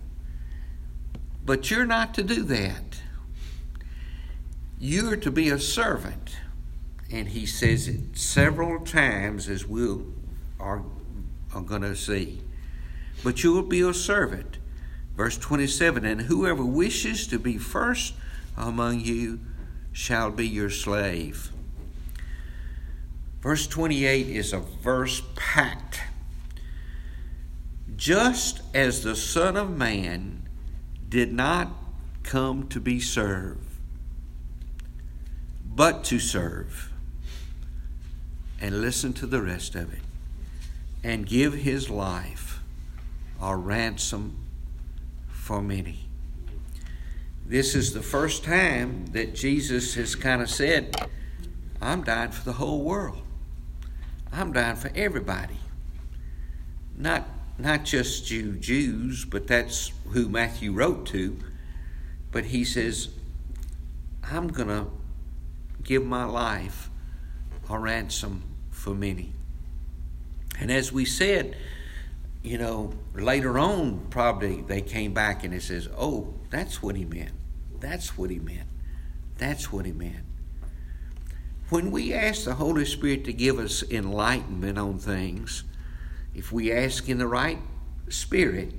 But 1.45 1.71
you're 1.71 1.87
not 1.87 2.14
to 2.14 2.23
do 2.23 2.43
that. 2.45 3.00
You're 4.78 5.17
to 5.17 5.31
be 5.31 5.49
a 5.49 5.59
servant. 5.59 6.37
And 7.11 7.28
he 7.28 7.47
says 7.47 7.88
it 7.88 8.19
several 8.19 8.85
times 8.85 9.49
as 9.49 9.67
we 9.67 9.99
are, 10.61 10.83
are 11.55 11.62
going 11.62 11.83
to 11.83 11.97
see. 11.97 12.43
But 13.25 13.43
you 13.43 13.52
will 13.52 13.62
be 13.62 13.81
a 13.81 13.95
servant. 13.95 14.59
Verse 15.17 15.38
27 15.38 16.05
And 16.05 16.23
whoever 16.23 16.64
wishes 16.64 17.26
to 17.28 17.38
be 17.38 17.57
first 17.57 18.14
among 18.57 19.00
you 19.00 19.40
shall 19.93 20.31
be 20.31 20.47
your 20.47 20.71
slave. 20.71 21.50
Verse 23.40 23.66
28 23.66 24.28
is 24.28 24.52
a 24.52 24.59
verse 24.59 25.23
packed. 25.37 26.00
Just 27.97 28.62
as 28.75 29.02
the 29.02 29.16
Son 29.16 29.57
of 29.57 29.71
Man 29.71 30.49
did 31.09 31.33
not 31.33 31.71
come 32.23 32.68
to 32.68 32.80
be 32.80 33.00
served, 33.00 33.64
but 35.64 36.04
to 36.04 36.18
serve. 36.18 36.92
And 38.61 38.80
listen 38.80 39.12
to 39.14 39.26
the 39.26 39.40
rest 39.40 39.75
of 39.76 39.92
it. 39.92 40.00
And 41.04 41.26
give 41.26 41.54
his 41.54 41.88
life 41.88 42.61
a 43.40 43.54
ransom 43.54 44.37
for 45.28 45.62
many. 45.62 46.09
This 47.47 47.76
is 47.76 47.95
the 47.95 48.02
first 48.02 48.42
time 48.42 49.07
that 49.12 49.35
Jesus 49.35 49.95
has 49.95 50.16
kind 50.16 50.42
of 50.42 50.50
said, 50.50 50.95
I'm 51.80 52.02
dying 52.02 52.33
for 52.33 52.45
the 52.45 52.54
whole 52.54 52.83
world. 52.83 53.23
I'm 54.32 54.52
dying 54.52 54.76
for 54.76 54.90
everybody. 54.94 55.58
Not 56.97 57.28
not 57.58 57.85
just 57.85 58.30
you 58.30 58.52
Jews, 58.52 59.25
but 59.25 59.49
that's 59.49 59.90
who 60.11 60.28
Matthew 60.28 60.73
wrote 60.73 61.06
to. 61.06 61.37
But 62.30 62.44
he 62.44 62.64
says, 62.64 63.08
I'm 64.23 64.50
to 64.50 64.87
give 65.82 66.04
my 66.04 66.25
life 66.25 66.88
a 67.68 67.78
ransom 67.78 68.42
for 68.70 68.94
many. 68.94 69.32
And 70.61 70.70
as 70.70 70.92
we 70.92 71.04
said, 71.04 71.56
you 72.42 72.58
know, 72.58 72.92
later 73.14 73.58
on, 73.58 74.06
probably 74.11 74.62
they 74.62 74.80
came 74.80 75.12
back 75.12 75.44
and 75.44 75.52
it 75.52 75.62
says, 75.62 75.88
oh, 75.97 76.35
that's 76.50 76.82
what 76.82 76.94
he 76.97 77.04
meant. 77.04 77.32
That's 77.80 78.16
what 78.16 78.30
he 78.30 78.38
meant. 78.38 78.68
That's 79.37 79.73
what 79.73 79.87
he 79.87 79.92
meant. 79.92 80.25
When 81.71 81.91
we 81.91 82.15
ask 82.15 82.45
the 82.45 82.55
Holy 82.55 82.87
Spirit 82.87 83.25
to 83.25 83.33
give 83.35 83.59
us 83.59 83.83
enlightenment 83.91 84.79
on 84.79 84.99
things, 84.99 85.65
if 86.35 86.51
we 86.51 86.73
ask 86.73 87.11
in 87.11 87.19
the 87.19 87.27
right 87.27 87.59
spirit, 88.09 88.73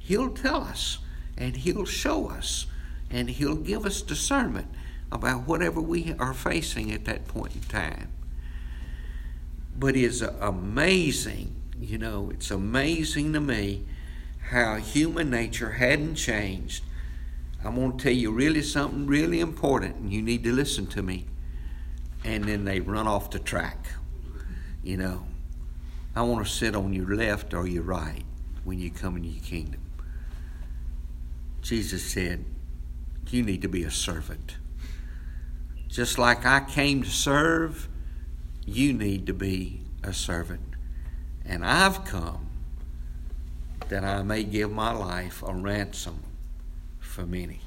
He'll 0.00 0.30
tell 0.30 0.62
us 0.62 0.98
and 1.38 1.56
He'll 1.56 1.84
show 1.84 2.28
us 2.28 2.66
and 3.10 3.30
He'll 3.30 3.54
give 3.54 3.86
us 3.86 4.02
discernment 4.02 4.66
about 5.12 5.46
whatever 5.46 5.80
we 5.80 6.16
are 6.18 6.34
facing 6.34 6.90
at 6.90 7.04
that 7.04 7.28
point 7.28 7.54
in 7.54 7.60
time. 7.62 8.08
But 9.78 9.94
it's 9.94 10.20
amazing, 10.20 11.54
you 11.78 11.96
know, 11.96 12.30
it's 12.30 12.50
amazing 12.50 13.34
to 13.34 13.40
me 13.40 13.84
how 14.50 14.76
human 14.76 15.30
nature 15.30 15.72
hadn't 15.72 16.16
changed. 16.16 16.82
I'm 17.64 17.76
going 17.76 17.96
to 17.96 18.02
tell 18.02 18.12
you 18.12 18.32
really 18.32 18.62
something 18.62 19.06
really 19.06 19.38
important, 19.38 19.96
and 19.96 20.12
you 20.12 20.22
need 20.22 20.42
to 20.42 20.52
listen 20.52 20.86
to 20.88 21.02
me. 21.04 21.26
And 22.26 22.44
then 22.44 22.64
they 22.64 22.80
run 22.80 23.06
off 23.06 23.30
the 23.30 23.38
track. 23.38 23.86
You 24.82 24.96
know, 24.96 25.26
I 26.14 26.22
want 26.22 26.44
to 26.44 26.52
sit 26.52 26.74
on 26.74 26.92
your 26.92 27.14
left 27.14 27.54
or 27.54 27.66
your 27.66 27.84
right 27.84 28.24
when 28.64 28.80
you 28.80 28.90
come 28.90 29.16
into 29.16 29.28
your 29.28 29.42
kingdom. 29.42 29.80
Jesus 31.62 32.04
said, 32.04 32.44
You 33.28 33.42
need 33.42 33.62
to 33.62 33.68
be 33.68 33.84
a 33.84 33.90
servant. 33.90 34.56
Just 35.88 36.18
like 36.18 36.44
I 36.44 36.60
came 36.60 37.04
to 37.04 37.10
serve, 37.10 37.88
you 38.64 38.92
need 38.92 39.26
to 39.28 39.32
be 39.32 39.82
a 40.02 40.12
servant. 40.12 40.60
And 41.44 41.64
I've 41.64 42.04
come 42.04 42.48
that 43.88 44.04
I 44.04 44.22
may 44.24 44.42
give 44.42 44.72
my 44.72 44.92
life 44.92 45.44
a 45.46 45.54
ransom 45.54 46.24
for 46.98 47.24
many. 47.24 47.60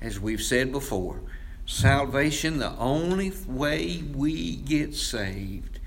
As 0.00 0.18
we've 0.18 0.42
said 0.42 0.72
before, 0.72 1.20
salvation, 1.66 2.58
the 2.58 2.76
only 2.78 3.32
way 3.46 4.02
we 4.14 4.56
get 4.56 4.94
saved 4.94 5.80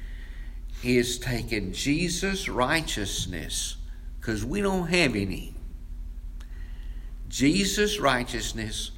is 0.84 1.18
taking 1.18 1.74
Jesus' 1.74 2.48
righteousness, 2.48 3.78
because 4.20 4.46
we 4.46 4.62
don't 4.62 4.88
have 4.88 5.16
any. 5.16 5.54
Jesus' 7.28 8.00
righteousness, 8.00 8.92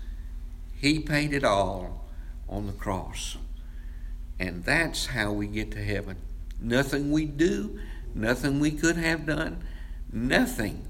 He 0.76 1.00
paid 1.00 1.34
it 1.34 1.44
all 1.44 2.06
on 2.50 2.68
the 2.68 2.74
cross. 2.74 3.38
And 4.40 4.64
that's 4.64 5.08
how 5.08 5.32
we 5.32 5.48
get 5.48 5.72
to 5.72 5.84
heaven. 5.84 6.18
Nothing 6.60 7.12
we 7.12 7.26
do, 7.26 7.80
nothing 8.16 8.60
we 8.60 8.72
could 8.72 8.98
have 8.98 9.26
done, 9.26 9.64
nothing 10.12 10.88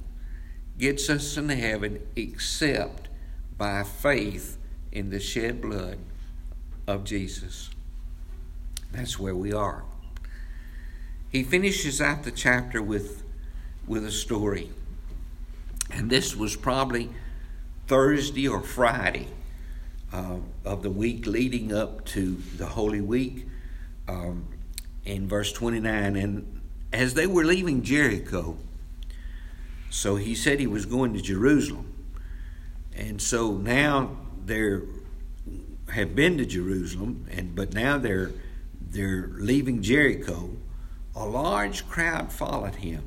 gets 0.77 1.09
us 1.09 1.37
into 1.37 1.55
heaven 1.55 2.01
except 2.15 3.07
by 3.57 3.83
faith 3.83 4.57
in 4.91 5.09
the 5.09 5.19
shed 5.19 5.61
blood 5.61 5.97
of 6.87 7.03
Jesus. 7.03 7.69
That's 8.91 9.17
where 9.17 9.35
we 9.35 9.53
are. 9.53 9.83
He 11.31 11.43
finishes 11.43 12.01
out 12.01 12.23
the 12.23 12.31
chapter 12.31 12.81
with, 12.81 13.23
with 13.87 14.05
a 14.05 14.11
story. 14.11 14.69
And 15.89 16.09
this 16.09 16.35
was 16.35 16.55
probably 16.55 17.09
Thursday 17.87 18.47
or 18.47 18.61
Friday 18.61 19.27
uh, 20.11 20.37
of 20.65 20.83
the 20.83 20.89
week 20.89 21.25
leading 21.25 21.73
up 21.73 22.05
to 22.05 22.37
the 22.57 22.65
Holy 22.65 23.01
Week 23.01 23.47
um, 24.07 24.45
in 25.05 25.27
verse 25.27 25.53
29. 25.53 26.15
And 26.17 26.61
as 26.91 27.13
they 27.13 27.27
were 27.27 27.45
leaving 27.45 27.81
Jericho, 27.81 28.57
so 29.89 30.17
he 30.17 30.35
said 30.35 30.59
he 30.59 30.67
was 30.67 30.85
going 30.85 31.13
to 31.13 31.21
Jerusalem. 31.21 31.93
And 32.93 33.21
so 33.21 33.53
now 33.53 34.17
they're 34.45 34.83
have 35.91 36.15
been 36.15 36.37
to 36.37 36.45
Jerusalem, 36.45 37.25
and 37.31 37.55
but 37.55 37.73
now 37.73 37.97
they're 37.97 38.31
they're 38.79 39.29
leaving 39.33 39.81
Jericho. 39.81 40.51
A 41.15 41.25
large 41.25 41.87
crowd 41.87 42.31
followed 42.31 42.75
him. 42.75 43.03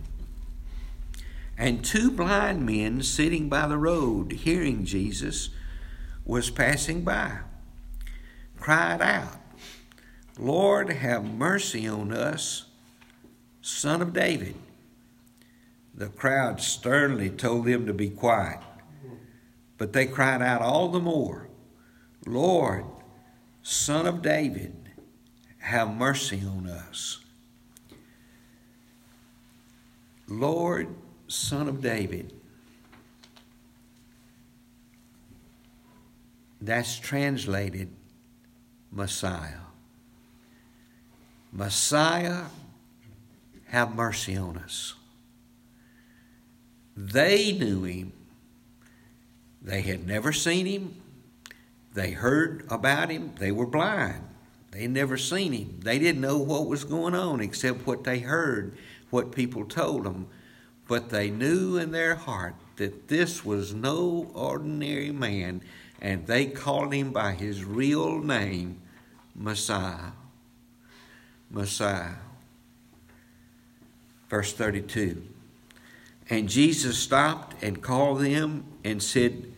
And 1.57 1.85
two 1.85 2.11
blind 2.11 2.67
men 2.67 3.03
sitting 3.03 3.49
by 3.49 3.67
the 3.67 3.79
road, 3.79 4.33
hearing 4.33 4.85
Jesus, 4.85 5.50
was 6.25 6.50
passing 6.50 7.05
by, 7.05 7.38
cried 8.59 9.00
out, 9.00 9.41
Lord, 10.38 10.91
have 10.91 11.25
mercy 11.25 11.87
on 11.87 12.12
us, 12.12 12.64
son 13.62 14.03
of 14.03 14.12
David. 14.12 14.57
The 15.95 16.09
crowd 16.09 16.61
sternly 16.61 17.31
told 17.31 17.67
them 17.67 17.87
to 17.87 17.95
be 17.95 18.11
quiet, 18.11 18.59
but 19.78 19.93
they 19.93 20.07
cried 20.07 20.43
out 20.43 20.62
all 20.62 20.88
the 20.88 21.00
more, 21.00 21.49
Lord, 22.26 22.85
son 23.62 24.07
of 24.07 24.23
David, 24.23 24.75
have 25.59 25.95
mercy 25.95 26.43
on 26.47 26.66
us. 26.69 27.21
Lord, 30.28 30.88
son 31.28 31.69
of 31.69 31.81
David. 31.81 32.33
That's 36.61 36.99
translated 36.99 37.90
Messiah. 38.90 39.59
Messiah, 41.52 42.45
have 43.66 43.95
mercy 43.95 44.37
on 44.37 44.57
us. 44.57 44.95
They 46.97 47.52
knew 47.52 47.85
him. 47.85 48.12
They 49.64 49.80
had 49.80 50.06
never 50.06 50.33
seen 50.33 50.66
him. 50.66 50.94
They 51.95 52.10
heard 52.10 52.67
about 52.69 53.10
him. 53.10 53.32
They 53.39 53.50
were 53.50 53.67
blind. 53.67 54.23
They 54.73 54.86
never 54.86 55.17
seen 55.17 55.52
him. 55.52 55.80
They 55.82 55.99
didn't 55.99 56.21
know 56.21 56.39
what 56.39 56.67
was 56.67 56.84
going 56.84 57.15
on 57.15 57.41
except 57.41 57.86
what 57.86 58.04
they 58.04 58.19
heard, 58.19 58.76
what 59.10 59.32
people 59.32 59.65
told 59.65 60.04
them. 60.04 60.26
But 60.86 61.08
they 61.08 61.30
knew 61.30 61.78
in 61.78 61.93
their 61.93 62.15
heart 62.15 62.56
that 62.76 63.08
this 63.08 63.45
was 63.45 63.73
no 63.73 64.30
ordinary 64.34 65.12
man, 65.12 65.62
and 66.00 66.26
they 66.26 66.47
called 66.47 66.93
him 66.93 67.12
by 67.12 67.32
his 67.32 67.65
real 67.65 68.19
name, 68.19 68.80
Messiah. 69.34 70.10
Messiah. 71.50 72.17
Verse 74.28 74.52
32. 74.52 75.23
And 76.28 76.49
Jesus 76.49 76.99
stopped 76.99 77.62
and 77.62 77.80
called 77.80 78.21
them 78.21 78.65
and 78.82 79.02
said, 79.02 79.53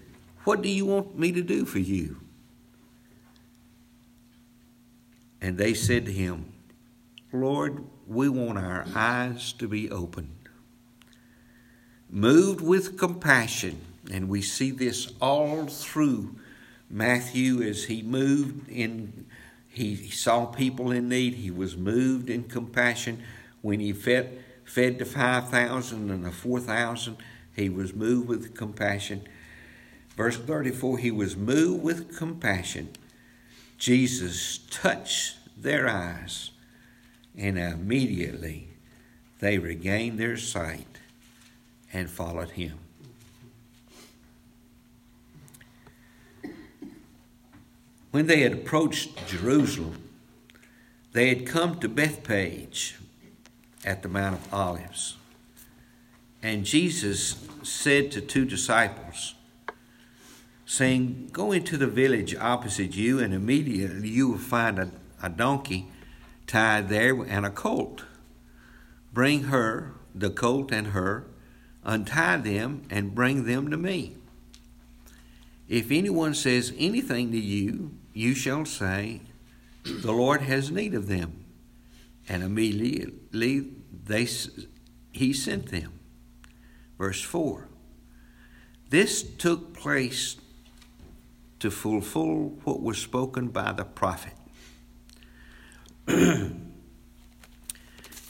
What 0.46 0.62
do 0.62 0.68
you 0.68 0.87
want 0.87 1.18
me 1.18 1.32
to 1.32 1.42
do 1.42 1.64
for 1.64 1.80
you? 1.80 2.20
And 5.40 5.59
they 5.59 5.74
said 5.74 6.06
to 6.06 6.12
him, 6.12 6.52
Lord, 7.32 7.82
we 8.06 8.28
want 8.28 8.56
our 8.56 8.87
eyes 8.94 9.52
to 9.54 9.66
be 9.66 9.90
opened. 9.90 10.48
Moved 12.09 12.61
with 12.61 12.96
compassion, 12.96 13.80
and 14.09 14.28
we 14.28 14.40
see 14.40 14.70
this 14.70 15.12
all 15.20 15.66
through 15.66 16.37
Matthew 16.88 17.61
as 17.62 17.87
he 17.87 18.02
moved 18.02 18.68
in, 18.68 19.26
he 19.68 20.09
saw 20.11 20.46
people 20.46 20.92
in 20.92 21.09
need, 21.09 21.35
he 21.35 21.50
was 21.50 21.76
moved 21.76 22.30
in 22.30 22.44
compassion. 22.44 23.20
When 23.62 23.80
he 23.80 23.92
fed, 23.92 24.44
fed 24.64 25.00
the 25.00 25.06
5,000 25.06 26.09
and 26.09 26.24
the 26.24 26.30
4,000, 26.30 27.16
he 27.56 27.68
was 27.68 27.92
moved 27.92 28.28
with 28.28 28.54
compassion. 28.54 29.26
Verse 30.16 30.37
34 30.37 30.98
He 30.98 31.11
was 31.11 31.37
moved 31.37 31.83
with 31.83 32.16
compassion. 32.16 32.88
Jesus 33.79 34.59
touched 34.70 35.37
their 35.57 35.87
eyes, 35.87 36.50
and 37.37 37.59
immediately 37.59 38.68
they 39.40 39.59
regained 39.59 40.18
their 40.18 40.37
sight 40.37 40.98
and 41.92 42.09
followed 42.09 42.50
him. 42.50 42.79
When 48.11 48.26
they 48.26 48.40
had 48.40 48.55
approached 48.55 49.26
Jerusalem, 49.26 50.02
they 51.12 51.29
had 51.29 51.46
come 51.46 51.79
to 51.81 51.88
Bethphage 51.88 52.96
at 53.85 54.02
the 54.02 54.09
Mount 54.09 54.37
of 54.37 54.55
Olives. 54.55 55.16
And 56.42 56.64
Jesus 56.64 57.46
said 57.62 58.11
to 58.12 58.20
two 58.20 58.46
disciples, 58.46 59.36
saying, 60.66 61.31
Go 61.33 61.52
into 61.52 61.79
the 61.79 61.87
village 61.87 62.35
opposite 62.37 62.94
you, 62.94 63.18
and 63.20 63.33
immediately 63.33 64.09
you 64.09 64.29
will 64.29 64.38
find 64.38 64.79
a, 64.79 64.90
a 65.22 65.31
donkey 65.31 65.87
tied 66.46 66.88
there 66.88 67.14
and 67.22 67.46
a 67.46 67.50
colt. 67.50 68.05
Bring 69.12 69.44
her, 69.44 69.94
the 70.14 70.31
colt 70.31 70.72
and 70.72 70.88
her, 70.88 71.24
untie 71.85 72.37
them, 72.37 72.83
and 72.90 73.14
bring 73.14 73.44
them 73.44 73.70
to 73.70 73.76
me. 73.76 74.16
If 75.68 75.90
anyone 75.90 76.35
says 76.35 76.72
anything 76.76 77.33
to 77.33 77.40
you, 77.40 77.92
you 78.12 78.35
shall 78.35 78.64
say, 78.64 79.22
The 79.85 80.12
Lord 80.12 80.42
has 80.42 80.70
need 80.70 80.94
of 80.94 81.09
them. 81.09 81.44
And 82.29 82.42
immediately 82.42 83.68
they, 84.05 84.29
he 85.12 85.33
sent 85.33 85.70
them. 85.70 85.98
Verse 86.98 87.22
4 87.22 87.68
This 88.90 89.22
took 89.22 89.74
place 89.74 90.37
to 91.61 91.71
fulfill 91.71 92.53
what 92.64 92.83
was 92.83 92.99
spoken 92.99 93.49
by 93.49 93.73
the 93.73 93.85
prophet. 93.85 94.33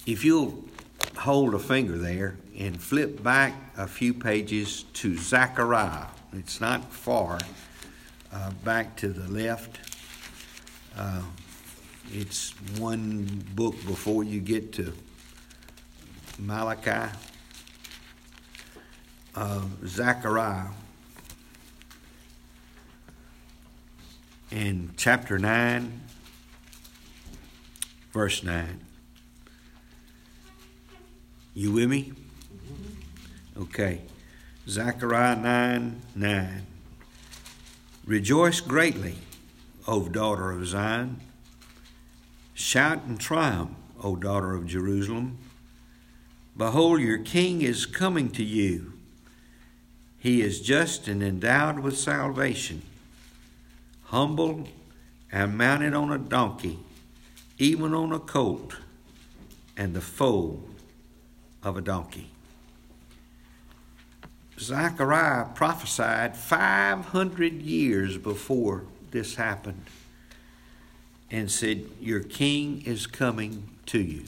if 0.07 0.25
you'll 0.25 0.65
hold 1.17 1.55
a 1.55 1.59
finger 1.59 1.99
there 1.99 2.37
and 2.57 2.81
flip 2.81 3.23
back 3.23 3.55
a 3.77 3.87
few 3.87 4.15
pages 4.15 4.85
to 4.95 5.17
Zechariah, 5.17 6.07
it's 6.33 6.61
not 6.61 6.93
far 6.93 7.39
uh, 8.33 8.51
back 8.65 8.97
to 8.97 9.09
the 9.09 9.31
left. 9.31 9.79
Uh, 10.97 11.23
it's 12.12 12.51
one 12.79 13.45
book 13.55 13.75
before 13.87 14.25
you 14.25 14.41
get 14.41 14.73
to 14.75 14.93
Malachi. 16.39 17.12
Uh, 19.35 19.62
Zechariah 19.85 20.69
in 24.50 24.92
chapter 24.96 25.38
9, 25.38 26.00
verse 28.12 28.42
9. 28.42 28.80
You 31.54 31.72
with 31.72 31.88
me? 31.88 32.12
Okay. 33.56 34.02
Zechariah 34.68 35.37
9 35.37 36.02
9. 36.14 36.66
Rejoice 38.04 38.61
greatly, 38.61 39.16
O 39.87 40.09
daughter 40.09 40.50
of 40.50 40.66
Zion. 40.66 41.20
Shout 42.52 43.02
in 43.06 43.16
triumph, 43.16 43.70
O 44.02 44.16
daughter 44.16 44.54
of 44.54 44.66
Jerusalem. 44.66 45.38
Behold, 46.56 47.00
your 47.00 47.18
king 47.18 47.62
is 47.62 47.87
coming 47.87 48.30
to 48.30 48.42
you. 48.42 48.92
He 50.18 50.40
is 50.40 50.61
just 50.61 51.06
and 51.06 51.22
endowed 51.22 51.78
with 51.80 51.96
salvation, 51.96 52.82
humble 54.07 54.66
and 55.31 55.57
mounted 55.57 55.95
on 55.95 56.12
a 56.12 56.19
donkey, 56.19 56.79
even 57.59 57.95
on 57.95 58.12
a 58.12 58.19
colt, 58.19 58.77
and 59.77 59.95
the 59.95 60.01
foal 60.01 60.62
of 61.62 61.77
a 61.77 61.81
donkey. 61.81 62.31
Zechariah 64.59 65.47
prophesied 65.55 66.37
500 66.37 67.53
years 67.61 68.16
before 68.16 68.85
this 69.11 69.35
happened 69.35 69.85
and 71.31 71.51
said, 71.51 71.85
Your 72.01 72.21
king 72.21 72.83
is 72.87 73.07
coming 73.07 73.69
to 73.87 74.01
you. 74.01 74.25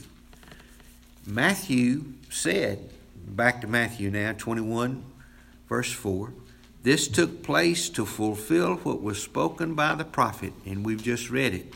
Matthew 1.25 2.13
said, 2.29 2.89
back 3.27 3.61
to 3.61 3.67
Matthew 3.67 4.11
now, 4.11 4.33
21, 4.37 5.03
verse 5.67 5.91
4, 5.91 6.33
this 6.83 7.07
took 7.07 7.43
place 7.43 7.89
to 7.89 8.05
fulfill 8.05 8.75
what 8.77 9.01
was 9.01 9.21
spoken 9.21 9.75
by 9.75 9.95
the 9.95 10.05
prophet, 10.05 10.53
and 10.65 10.85
we've 10.85 11.03
just 11.03 11.29
read 11.29 11.53
it. 11.53 11.73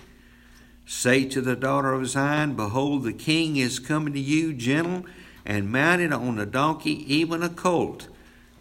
Say 0.85 1.25
to 1.25 1.41
the 1.41 1.55
daughter 1.55 1.93
of 1.93 2.07
Zion, 2.07 2.55
Behold, 2.55 3.03
the 3.03 3.13
king 3.13 3.57
is 3.57 3.79
coming 3.79 4.13
to 4.13 4.19
you, 4.19 4.53
gentle 4.53 5.05
and 5.45 5.71
mounted 5.71 6.13
on 6.13 6.39
a 6.39 6.45
donkey, 6.45 7.13
even 7.13 7.43
a 7.43 7.49
colt, 7.49 8.07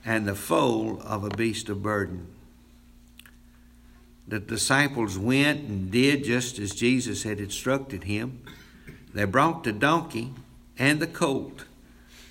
and 0.05 0.27
the 0.27 0.35
foal 0.35 1.01
of 1.03 1.25
a 1.25 1.31
beast 1.31 1.69
of 1.69 1.83
burden. 1.83 2.27
The 4.27 4.41
disciples 4.41 5.19
went 5.19 5.61
and 5.69 5.91
did 5.91 6.25
just 6.25 6.59
as 6.59 6.75
Jesus 6.75 7.23
had 7.23 7.39
instructed 7.39 8.05
him. 8.05 8.43
They 9.15 9.25
brought 9.25 9.63
the 9.63 9.73
donkey 9.73 10.33
and 10.79 11.01
the 11.01 11.07
colt, 11.07 11.65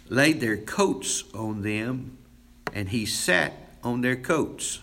laid 0.09 0.41
their 0.41 0.57
coats 0.57 1.23
on 1.33 1.61
them, 1.61 2.17
and 2.73 2.89
he 2.89 3.05
sat 3.05 3.53
on 3.83 4.01
their 4.01 4.15
coats. 4.15 4.79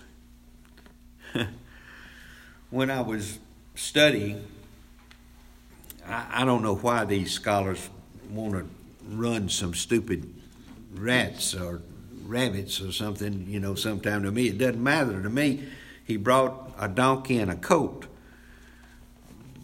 when 2.71 2.91
I 2.91 3.01
was 3.01 3.39
studying, 3.75 4.45
I, 6.07 6.43
I, 6.43 6.45
don't 6.45 6.63
know 6.63 6.77
why 6.77 7.05
these 7.05 7.33
scholars 7.33 7.89
want 8.31 8.55
to 8.55 8.67
run 9.09 9.49
some 9.49 9.75
stupid 9.75 10.33
rats 10.95 11.55
or 11.55 11.83
rabbits 12.25 12.81
or 12.81 12.93
something, 12.93 13.47
you 13.49 13.61
know, 13.61 13.75
sometime 13.75 14.23
to 14.23 14.31
me. 14.31 14.49
It 14.49 14.59
doesn't 14.59 14.83
matter 14.83 15.23
to 15.23 15.29
me. 15.29 15.65
He 16.05 16.17
brought 16.17 16.73
a 16.79 16.89
donkey 16.89 17.39
and 17.39 17.51
a 17.51 17.57
colt. 17.57 18.07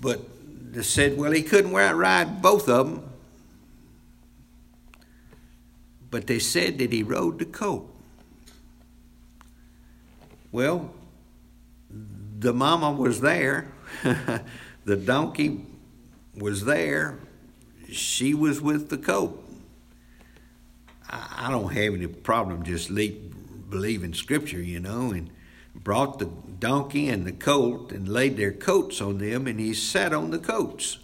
But 0.00 0.20
they 0.72 0.82
said, 0.82 1.16
well, 1.16 1.32
he 1.32 1.42
couldn't 1.42 1.72
ride 1.72 2.42
both 2.42 2.68
of 2.68 2.88
them. 2.88 3.10
But 6.10 6.26
they 6.26 6.38
said 6.38 6.78
that 6.78 6.92
he 6.92 7.02
rode 7.02 7.38
the 7.38 7.44
colt. 7.44 7.93
Well, 10.54 10.88
the 11.90 12.52
mama 12.54 12.92
was 12.92 13.20
there, 13.20 13.72
the 14.84 14.94
donkey 14.94 15.66
was 16.32 16.64
there, 16.64 17.18
she 17.90 18.34
was 18.34 18.60
with 18.60 18.88
the 18.88 18.96
colt. 18.96 19.44
I, 21.10 21.48
don't 21.50 21.72
have 21.72 21.94
any 21.94 22.06
problem 22.06 22.62
just 22.62 22.88
believing 22.88 24.14
scripture, 24.14 24.62
you 24.62 24.78
know, 24.78 25.10
and 25.10 25.28
brought 25.74 26.20
the 26.20 26.26
donkey 26.60 27.08
and 27.08 27.26
the 27.26 27.32
colt 27.32 27.90
and 27.90 28.08
laid 28.08 28.36
their 28.36 28.52
coats 28.52 29.00
on 29.00 29.18
them, 29.18 29.48
and 29.48 29.58
he 29.58 29.74
sat 29.74 30.12
on 30.12 30.30
the 30.30 30.38
coats. 30.38 30.98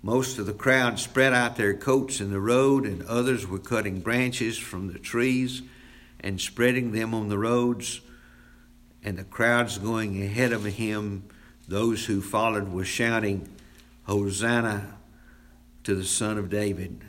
Most 0.00 0.38
of 0.38 0.46
the 0.46 0.52
crowd 0.52 1.00
spread 1.00 1.32
out 1.32 1.56
their 1.56 1.74
coats 1.74 2.20
in 2.20 2.30
the 2.30 2.38
road, 2.38 2.86
and 2.86 3.02
others 3.02 3.48
were 3.48 3.58
cutting 3.58 3.98
branches 3.98 4.56
from 4.56 4.92
the 4.92 5.00
trees 5.00 5.62
and 6.20 6.40
spreading 6.40 6.92
them 6.92 7.12
on 7.12 7.28
the 7.30 7.38
roads 7.38 8.00
and 9.02 9.18
the 9.18 9.24
crowds 9.24 9.78
going 9.78 10.22
ahead 10.22 10.52
of 10.52 10.64
him, 10.64 11.24
those 11.66 12.06
who 12.06 12.20
followed 12.20 12.72
were 12.72 12.84
shouting, 12.84 13.48
Hosanna 14.04 14.94
to 15.84 15.94
the 15.94 16.04
Son 16.04 16.38
of 16.38 16.50
David. 16.50 17.02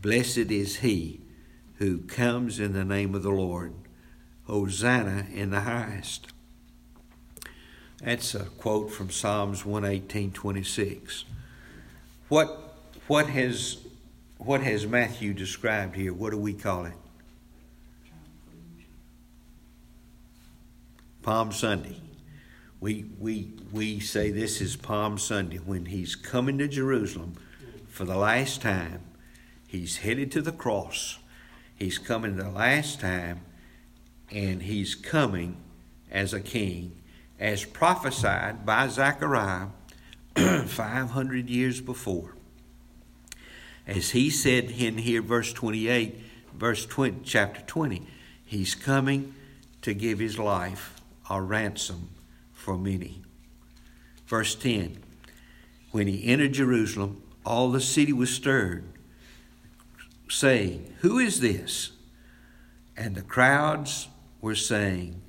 Blessed 0.00 0.50
is 0.50 0.76
he 0.76 1.20
who 1.76 1.98
comes 1.98 2.60
in 2.60 2.72
the 2.72 2.84
name 2.84 3.14
of 3.14 3.22
the 3.22 3.30
Lord. 3.30 3.74
Hosanna 4.44 5.26
in 5.32 5.50
the 5.50 5.60
highest. 5.60 6.28
That's 8.02 8.34
a 8.34 8.44
quote 8.44 8.90
from 8.90 9.10
Psalms 9.10 9.62
118:26. 9.64 11.24
What 12.28 12.76
what 13.06 13.28
has 13.28 13.78
what 14.38 14.62
has 14.62 14.86
Matthew 14.86 15.32
described 15.34 15.94
here? 15.94 16.12
What 16.12 16.30
do 16.30 16.38
we 16.38 16.52
call 16.52 16.84
it? 16.84 16.94
Palm 21.22 21.52
Sunday. 21.52 22.00
We, 22.80 23.04
we, 23.20 23.52
we 23.70 24.00
say 24.00 24.32
this 24.32 24.60
is 24.60 24.74
Palm 24.74 25.18
Sunday 25.18 25.58
when 25.58 25.86
he's 25.86 26.16
coming 26.16 26.58
to 26.58 26.66
Jerusalem 26.66 27.34
for 27.88 28.04
the 28.04 28.16
last 28.16 28.60
time. 28.60 29.02
He's 29.68 29.98
headed 29.98 30.32
to 30.32 30.42
the 30.42 30.50
cross. 30.50 31.20
He's 31.76 31.96
coming 31.96 32.36
the 32.36 32.50
last 32.50 33.00
time, 33.00 33.42
and 34.32 34.62
he's 34.62 34.96
coming 34.96 35.58
as 36.10 36.34
a 36.34 36.40
king, 36.40 37.00
as 37.38 37.64
prophesied 37.64 38.66
by 38.66 38.88
Zechariah 38.88 39.68
500 40.66 41.48
years 41.48 41.80
before. 41.80 42.34
As 43.86 44.10
he 44.10 44.28
said 44.28 44.70
in 44.70 44.98
here, 44.98 45.22
verse 45.22 45.52
28, 45.52 46.20
verse 46.52 46.84
20, 46.84 47.20
chapter 47.22 47.60
20, 47.62 48.02
he's 48.44 48.74
coming 48.74 49.34
to 49.82 49.94
give 49.94 50.18
his 50.18 50.36
life 50.36 51.01
a 51.28 51.40
ransom 51.40 52.10
for 52.52 52.78
many. 52.78 53.22
Verse 54.26 54.54
10 54.54 54.98
When 55.90 56.06
he 56.06 56.26
entered 56.26 56.52
Jerusalem, 56.52 57.22
all 57.44 57.70
the 57.70 57.80
city 57.80 58.12
was 58.12 58.30
stirred, 58.32 58.84
saying, 60.28 60.94
Who 61.00 61.18
is 61.18 61.40
this? 61.40 61.90
And 62.96 63.14
the 63.14 63.22
crowds 63.22 64.08
were 64.40 64.54
saying, 64.54 65.22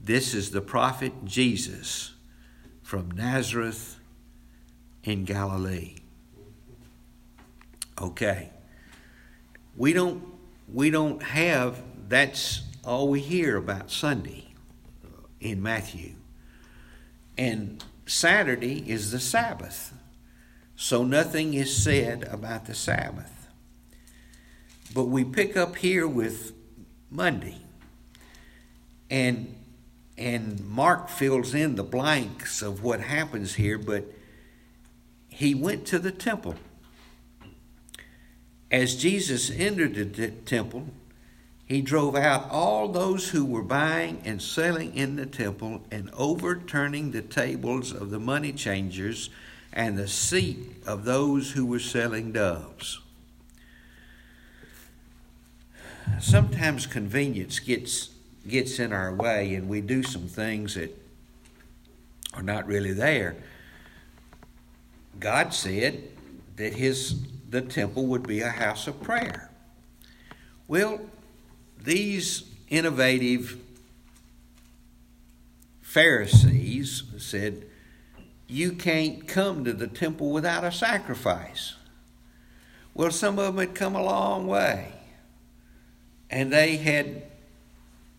This 0.00 0.34
is 0.34 0.50
the 0.50 0.60
prophet 0.60 1.12
Jesus 1.24 2.14
from 2.82 3.10
Nazareth 3.10 3.98
in 5.02 5.24
Galilee. 5.24 5.96
Okay. 8.00 8.50
We 9.76 9.92
don't 9.92 10.22
we 10.72 10.90
don't 10.90 11.22
have 11.22 11.82
that's 12.08 12.62
all 12.84 13.08
we 13.08 13.20
hear 13.20 13.56
about 13.56 13.90
Sunday 13.90 14.45
in 15.50 15.62
Matthew. 15.62 16.14
And 17.38 17.84
Saturday 18.06 18.88
is 18.90 19.10
the 19.10 19.20
Sabbath. 19.20 19.92
So 20.76 21.02
nothing 21.04 21.54
is 21.54 21.74
said 21.74 22.24
about 22.24 22.66
the 22.66 22.74
Sabbath. 22.74 23.48
But 24.94 25.04
we 25.04 25.24
pick 25.24 25.56
up 25.56 25.76
here 25.76 26.06
with 26.06 26.52
Monday. 27.10 27.58
And 29.10 29.54
and 30.18 30.66
Mark 30.66 31.10
fills 31.10 31.54
in 31.54 31.74
the 31.74 31.84
blanks 31.84 32.62
of 32.62 32.82
what 32.82 33.00
happens 33.00 33.56
here, 33.56 33.76
but 33.76 34.04
he 35.28 35.54
went 35.54 35.86
to 35.88 35.98
the 35.98 36.10
temple. 36.10 36.54
As 38.70 38.96
Jesus 38.96 39.50
entered 39.50 40.14
the 40.14 40.30
temple, 40.30 40.88
he 41.66 41.82
drove 41.82 42.14
out 42.14 42.48
all 42.50 42.88
those 42.88 43.30
who 43.30 43.44
were 43.44 43.62
buying 43.62 44.22
and 44.24 44.40
selling 44.40 44.94
in 44.94 45.16
the 45.16 45.26
temple 45.26 45.82
and 45.90 46.08
overturning 46.14 47.10
the 47.10 47.22
tables 47.22 47.92
of 47.92 48.10
the 48.10 48.20
money 48.20 48.52
changers 48.52 49.30
and 49.72 49.98
the 49.98 50.06
seat 50.06 50.58
of 50.86 51.04
those 51.04 51.50
who 51.52 51.66
were 51.66 51.80
selling 51.80 52.30
doves. 52.30 53.00
Sometimes 56.20 56.86
convenience 56.86 57.58
gets 57.58 58.10
gets 58.46 58.78
in 58.78 58.92
our 58.92 59.12
way 59.12 59.56
and 59.56 59.68
we 59.68 59.80
do 59.80 60.04
some 60.04 60.28
things 60.28 60.76
that 60.76 60.96
are 62.32 62.44
not 62.44 62.64
really 62.68 62.92
there. 62.92 63.34
God 65.18 65.52
said 65.52 66.04
that 66.54 66.74
his 66.74 67.22
the 67.50 67.60
temple 67.60 68.06
would 68.06 68.26
be 68.26 68.40
a 68.40 68.50
house 68.50 68.86
of 68.86 69.02
prayer. 69.02 69.50
Well, 70.68 71.00
these 71.82 72.44
innovative 72.68 73.58
Pharisees 75.82 77.04
said, 77.16 77.66
You 78.48 78.72
can't 78.72 79.26
come 79.26 79.64
to 79.64 79.72
the 79.72 79.86
temple 79.86 80.30
without 80.30 80.64
a 80.64 80.72
sacrifice. 80.72 81.74
Well, 82.92 83.10
some 83.10 83.38
of 83.38 83.54
them 83.54 83.66
had 83.66 83.74
come 83.74 83.94
a 83.94 84.02
long 84.02 84.46
way, 84.46 84.92
and 86.30 86.52
they 86.52 86.76
had 86.76 87.22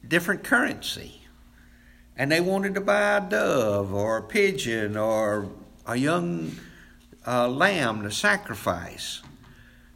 different 0.08 0.44
currency. 0.44 1.22
And 2.16 2.32
they 2.32 2.42
wanted 2.42 2.74
to 2.76 2.82
buy 2.82 3.18
a 3.18 3.22
dove 3.22 3.94
or 3.94 4.18
a 4.18 4.24
pigeon 4.24 4.98
or 4.98 5.52
a 5.86 5.96
young 5.96 6.56
uh, 7.28 7.48
lamb 7.48 8.04
to 8.04 8.12
sacrifice. 8.12 9.22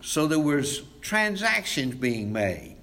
So 0.02 0.28
there 0.28 0.40
was 0.40 0.84
transactions 1.02 1.96
being 1.96 2.32
made. 2.32 2.78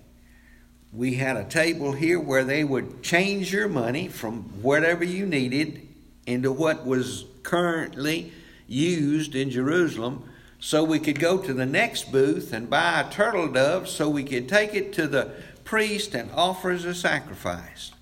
We 0.92 1.14
had 1.14 1.36
a 1.36 1.44
table 1.44 1.92
here 1.92 2.18
where 2.18 2.44
they 2.44 2.64
would 2.64 3.02
change 3.02 3.52
your 3.52 3.68
money 3.68 4.08
from 4.08 4.42
whatever 4.62 5.04
you 5.04 5.26
needed 5.26 5.86
into 6.26 6.50
what 6.50 6.86
was 6.86 7.24
currently 7.42 8.32
used 8.66 9.34
in 9.34 9.50
Jerusalem 9.50 10.28
so 10.60 10.82
we 10.82 10.98
could 10.98 11.20
go 11.20 11.38
to 11.38 11.52
the 11.52 11.66
next 11.66 12.10
booth 12.10 12.52
and 12.52 12.68
buy 12.68 13.00
a 13.00 13.10
turtle 13.10 13.48
dove 13.48 13.88
so 13.88 14.08
we 14.08 14.24
could 14.24 14.48
take 14.48 14.74
it 14.74 14.92
to 14.94 15.06
the 15.06 15.30
priest 15.64 16.14
and 16.14 16.30
offer 16.32 16.70
as 16.70 16.84
a 16.84 16.94
sacrifice. 16.94 17.92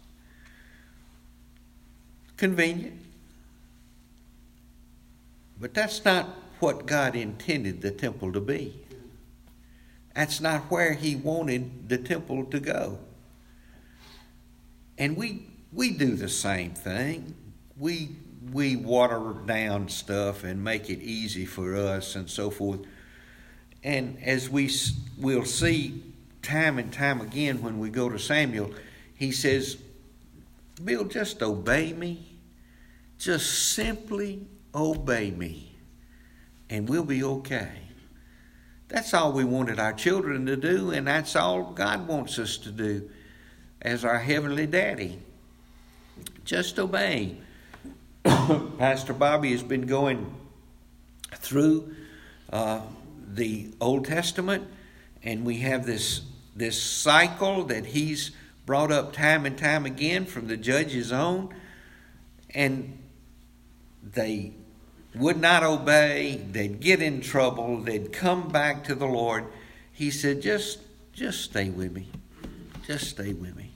Convenient. 2.37 3.01
But 5.61 5.75
that's 5.75 6.05
not 6.05 6.29
what 6.61 6.87
God 6.87 7.17
intended 7.17 7.83
the 7.83 7.91
temple 7.91 8.33
to 8.33 8.41
be. 8.41 8.86
That's 10.17 10.41
not 10.41 10.63
where 10.71 10.95
He 10.95 11.15
wanted 11.15 11.91
the 11.91 11.99
temple 11.99 12.47
to 12.47 12.59
go. 12.59 12.99
And 14.97 15.15
we 15.15 15.47
we 15.73 15.91
do 15.91 16.17
the 16.17 16.31
same 16.31 16.71
thing. 16.73 17.35
We 17.77 18.17
we 18.51 18.77
water 18.77 19.35
down 19.45 19.91
stuff 19.91 20.43
and 20.43 20.65
make 20.65 20.89
it 20.89 21.01
easy 21.03 21.45
for 21.45 21.77
us 21.77 22.17
and 22.17 22.31
so 22.31 22.49
forth. 22.49 22.81
And 23.85 24.19
as 24.23 24.49
we 24.49 24.71
will 25.19 25.45
see 25.45 26.03
time 26.41 26.79
and 26.79 26.91
time 26.91 27.21
again 27.21 27.61
when 27.61 27.79
we 27.79 27.91
go 27.91 28.09
to 28.09 28.19
Samuel, 28.19 28.73
he 29.15 29.33
says, 29.33 29.77
Bill, 30.83 31.05
just 31.05 31.43
obey 31.43 31.93
me. 31.93 32.39
Just 33.19 33.73
simply 33.73 34.47
obey 34.75 35.31
me, 35.31 35.77
and 36.69 36.89
we'll 36.89 37.05
be 37.05 37.23
okay. 37.23 37.86
That's 38.89 39.13
all 39.15 39.33
we 39.33 39.45
wanted 39.45 39.81
our 39.81 39.93
children 39.93 40.47
to 40.47 40.57
do, 40.57 40.91
and 40.91 41.07
that's 41.07 41.35
all 41.35 41.73
God 41.73 42.07
wants 42.07 42.39
us 42.39 42.57
to 42.59 42.71
do 42.71 43.11
as 43.83 44.05
our 44.05 44.19
Heavenly 44.19 44.67
Daddy. 44.67 45.19
Just 46.45 46.79
obey. 46.79 47.37
Pastor 48.25 49.13
Bobby 49.13 49.51
has 49.51 49.63
been 49.63 49.87
going 49.87 50.35
through 51.35 51.95
uh, 52.53 52.81
the 53.29 53.75
Old 53.81 54.05
Testament, 54.05 54.67
and 55.23 55.45
we 55.45 55.59
have 55.59 55.85
this 55.85 56.23
this 56.55 56.83
cycle 56.83 57.65
that 57.65 57.85
he's 57.85 58.31
brought 58.65 58.91
up 58.91 59.13
time 59.13 59.45
and 59.45 59.59
time 59.59 59.85
again 59.85 60.25
from 60.25 60.47
the 60.47 60.57
judges 60.57 61.13
on, 61.13 61.55
and 62.55 62.99
they 64.03 64.55
would 65.19 65.41
not 65.41 65.63
obey. 65.63 66.45
They'd 66.51 66.81
get 66.81 67.03
in 67.03 67.21
trouble. 67.21 67.81
They'd 67.81 68.13
come 68.13 68.49
back 68.49 68.85
to 68.85 68.95
the 68.95 69.07
Lord. 69.07 69.47
He 69.93 70.11
said, 70.11 70.43
"Just, 70.43 70.81
just 71.13 71.43
stay 71.43 71.71
with 71.71 71.93
me. 71.93 72.09
Just 72.87 73.11
stay 73.11 73.33
with 73.33 73.57
me." 73.57 73.73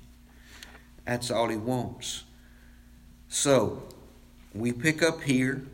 That's 1.05 1.31
all 1.31 1.49
he 1.49 1.57
wants. 1.57 2.25
So 3.29 3.83
we 4.55 4.73
pick 4.73 5.03
up 5.03 5.23
here 5.23 5.67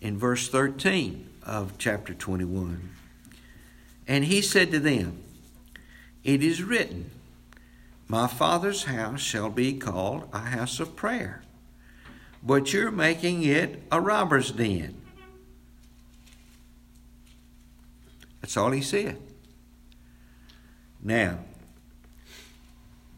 in 0.00 0.18
verse 0.18 0.48
13 0.48 1.28
of 1.44 1.78
chapter 1.78 2.14
21. 2.14 2.90
And 4.08 4.24
he 4.24 4.42
said 4.42 4.70
to 4.72 4.78
them, 4.78 5.22
It 6.24 6.42
is 6.42 6.62
written, 6.62 7.10
My 8.08 8.26
Father's 8.26 8.84
house 8.84 9.20
shall 9.20 9.50
be 9.50 9.74
called 9.74 10.28
a 10.32 10.38
house 10.38 10.80
of 10.80 10.96
prayer, 10.96 11.42
but 12.42 12.72
you're 12.72 12.90
making 12.90 13.42
it 13.42 13.82
a 13.90 14.00
robber's 14.00 14.52
den. 14.52 15.00
That's 18.40 18.56
all 18.56 18.70
he 18.70 18.82
said. 18.82 19.18
Now, 21.02 21.38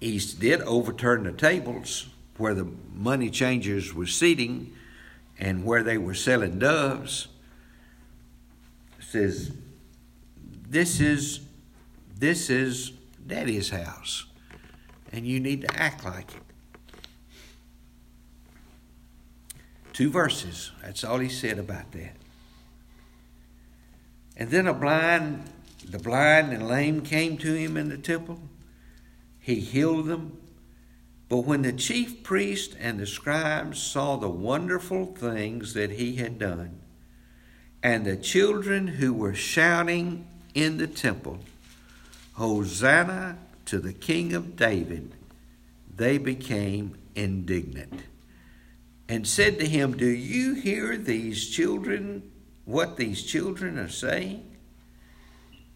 he 0.01 0.19
did 0.19 0.61
overturn 0.63 1.25
the 1.25 1.33
tables 1.33 2.09
where 2.37 2.55
the 2.55 2.69
money 2.95 3.31
changers 3.31 3.93
were 3.93 4.07
sitting 4.07 4.73
and 5.39 5.65
where 5.65 5.83
they 5.83 5.99
were 5.99 6.15
selling 6.15 6.59
doves. 6.59 7.29
Says 9.01 9.53
this 10.69 11.01
is 11.01 11.41
this 12.19 12.51
is 12.51 12.93
daddy's 13.27 13.71
house 13.71 14.27
and 15.13 15.27
you 15.27 15.41
need 15.41 15.63
to 15.63 15.75
act 15.75 16.05
like 16.05 16.31
it. 16.35 16.43
Two 19.95 20.11
verses. 20.11 20.73
That's 20.83 21.03
all 21.05 21.19
he 21.19 21.29
said 21.29 21.59
about 21.59 21.91
that 21.93 22.17
and 24.39 24.51
then 24.51 24.67
a 24.67 24.73
blind 24.73 25.45
the 25.91 25.99
blind 25.99 26.53
and 26.53 26.69
lame 26.69 27.01
came 27.01 27.39
to 27.39 27.55
him 27.55 27.77
in 27.77 27.89
the 27.89 27.97
temple. 27.97 28.41
He 29.39 29.57
healed 29.57 30.07
them. 30.07 30.39
But 31.29 31.39
when 31.39 31.63
the 31.63 31.73
chief 31.73 32.23
priest 32.23 32.77
and 32.79 32.99
the 32.99 33.07
scribes 33.07 33.81
saw 33.83 34.17
the 34.17 34.29
wonderful 34.29 35.07
things 35.07 35.75
that 35.75 35.93
he 35.93 36.17
had 36.17 36.39
done, 36.39 36.81
and 37.83 38.05
the 38.05 38.17
children 38.17 38.87
who 38.87 39.15
were 39.15 39.35
shouting 39.35 40.27
in 40.55 40.79
the 40.79 40.87
temple, 40.87 41.39
Hosanna 42.35 43.39
to 43.67 43.79
the 43.79 43.93
King 43.93 44.35
of 44.35 44.57
David, 44.57 45.15
they 45.95 46.19
became 46.19 46.97
indignant 47.15 48.03
and 49.09 49.27
said 49.27 49.59
to 49.59 49.67
him, 49.67 49.97
Do 49.97 50.09
you 50.09 50.55
hear 50.55 50.97
these 50.97 51.49
children, 51.49 52.31
what 52.69 52.97
these 52.97 53.23
children 53.23 53.79
are 53.79 53.89
saying? 53.89 54.45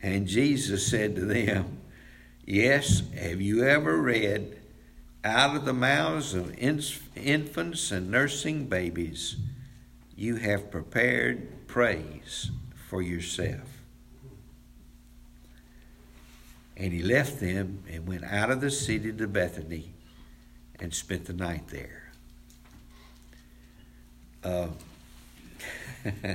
And 0.00 0.26
Jesus 0.26 0.87
said 0.87 1.16
to 1.16 1.24
them, 1.24 1.78
Yes, 2.44 3.02
have 3.14 3.40
you 3.40 3.64
ever 3.64 3.96
read? 3.96 4.62
out 5.24 5.55
of 5.55 5.64
the 5.64 5.72
mouths 5.72 6.35
of 6.35 6.59
infants 6.59 7.90
and 7.92 8.11
nursing 8.11 8.66
babies, 8.66 9.37
you 10.16 10.37
have 10.37 10.70
prepared 10.70 11.66
praise 11.66 12.50
for 12.88 13.00
yourself. 13.00 13.68
And 16.76 16.92
he 16.92 17.02
left 17.02 17.38
them 17.38 17.85
and 17.90 18.07
went 18.09 18.24
out 18.24 18.50
of 18.50 18.61
the 18.61 18.70
city 18.70 19.12
to 19.12 19.28
Bethany 19.28 19.92
and 20.81 20.92
spent 20.92 21.26
the 21.26 21.33
night 21.33 21.68
there. 21.68 22.12
Uh, 24.42 24.68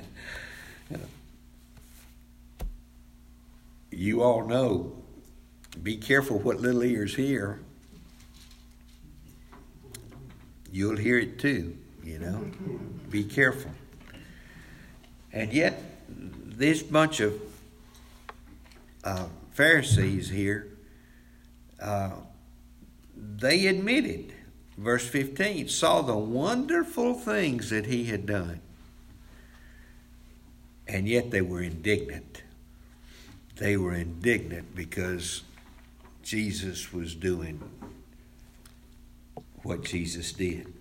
you 3.92 4.22
all 4.22 4.46
know, 4.46 4.94
be 5.82 5.98
careful 5.98 6.40
what 6.40 6.60
little 6.60 6.84
ears 6.84 7.16
hear. 7.16 7.60
you'll 10.72 10.98
hear 10.98 11.18
it 11.18 11.40
too, 11.40 11.76
you 12.04 12.20
know. 12.20 12.52
Be 13.10 13.24
careful. 13.24 13.72
And 15.34 15.52
yet, 15.52 15.82
this 16.08 16.84
bunch 16.84 17.20
of 17.20 17.42
uh, 19.04 19.26
Pharisees 19.54 20.30
here, 20.30 20.68
uh, 21.82 22.12
they 23.16 23.68
admitted, 23.68 24.34
verse 24.78 25.08
15, 25.08 25.68
saw 25.70 26.02
the 26.02 26.18
wonderful 26.18 27.14
things 27.14 27.70
that 27.70 27.88
he 27.88 28.06
had 28.06 28.26
done. 28.26 28.62
And 30.88 31.08
yet 31.08 31.32
they 31.32 31.42
were 31.42 31.62
indignant. 31.62 32.44
They 33.58 33.76
were 33.76 33.94
indignant 33.94 34.76
because 34.76 35.44
Jesus 36.24 36.94
was 36.94 37.16
doing 37.16 37.62
what 39.64 39.84
Jesus 39.84 40.32
did. 40.32 40.74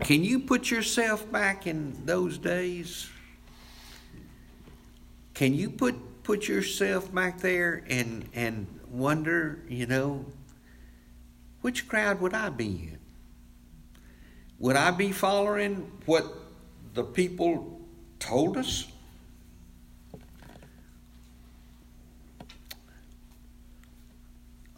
Can 0.00 0.22
you 0.22 0.40
put 0.40 0.70
yourself 0.70 1.30
back 1.30 1.66
in 1.66 2.04
those 2.04 2.38
days? 2.38 3.08
Can 5.34 5.54
you 5.54 5.70
put 5.70 5.94
put 6.22 6.48
yourself 6.48 7.12
back 7.14 7.40
there 7.40 7.82
and 7.88 8.28
and 8.34 8.66
wonder, 8.90 9.62
you 9.68 9.86
know, 9.86 10.24
which 11.60 11.88
crowd 11.88 12.20
would 12.20 12.34
I 12.34 12.50
be 12.50 12.90
in? 12.92 12.98
Would 14.58 14.76
I 14.76 14.90
be 14.90 15.12
following 15.12 15.90
what 16.06 16.24
the 16.94 17.04
people 17.04 17.80
told 18.18 18.56
us? 18.56 18.86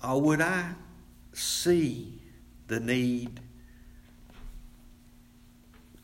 Or 0.03 0.21
would 0.21 0.41
I 0.41 0.73
see 1.33 2.21
the 2.67 2.81
need 2.81 3.41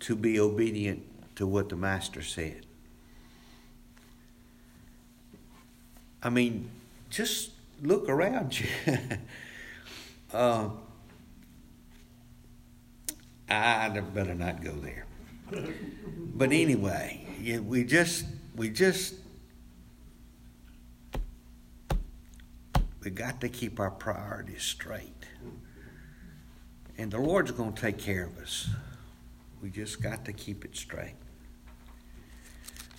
to 0.01 0.15
be 0.15 0.39
obedient 0.39 1.03
to 1.37 1.47
what 1.47 1.69
the 1.69 1.77
Master 1.77 2.23
said? 2.23 2.67
I 6.23 6.31
mean, 6.31 6.71
just 7.11 7.51
look 7.83 8.09
around 8.09 8.59
you. 8.59 8.67
uh, 10.33 10.71
I 13.55 14.01
better 14.01 14.35
not 14.35 14.63
go 14.63 14.73
there. 14.73 15.07
But 16.35 16.53
anyway, 16.53 17.27
we 17.65 17.85
just 17.85 18.25
we 18.57 18.71
just 18.71 19.15
We 23.05 23.11
got 23.11 23.43
to 23.43 23.51
keep 23.51 23.79
our 23.81 23.91
priorities 23.91 24.63
straight. 24.63 25.27
And 26.97 27.11
the 27.11 27.19
Lord's 27.19 27.51
going 27.51 27.75
to 27.75 27.81
take 27.81 27.99
care 27.99 28.25
of 28.25 28.39
us. 28.39 28.71
We 29.63 29.69
just 29.69 30.01
got 30.01 30.25
to 30.25 30.33
keep 30.33 30.65
it 30.65 30.75
straight. 30.75 31.17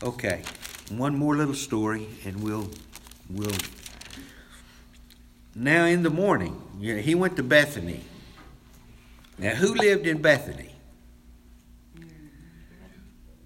Okay, 0.03 0.43
one 0.89 1.17
more 1.17 1.35
little 1.35 1.55
story, 1.55 2.07
and 2.23 2.43
we'll 2.43 2.69
we'll. 3.29 3.55
Now 5.55 5.85
in 5.85 6.03
the 6.03 6.09
morning, 6.09 6.61
he 6.79 7.15
went 7.15 7.35
to 7.37 7.43
Bethany. 7.43 8.01
Now, 9.37 9.55
who 9.55 9.73
lived 9.75 10.07
in 10.07 10.21
Bethany? 10.21 10.71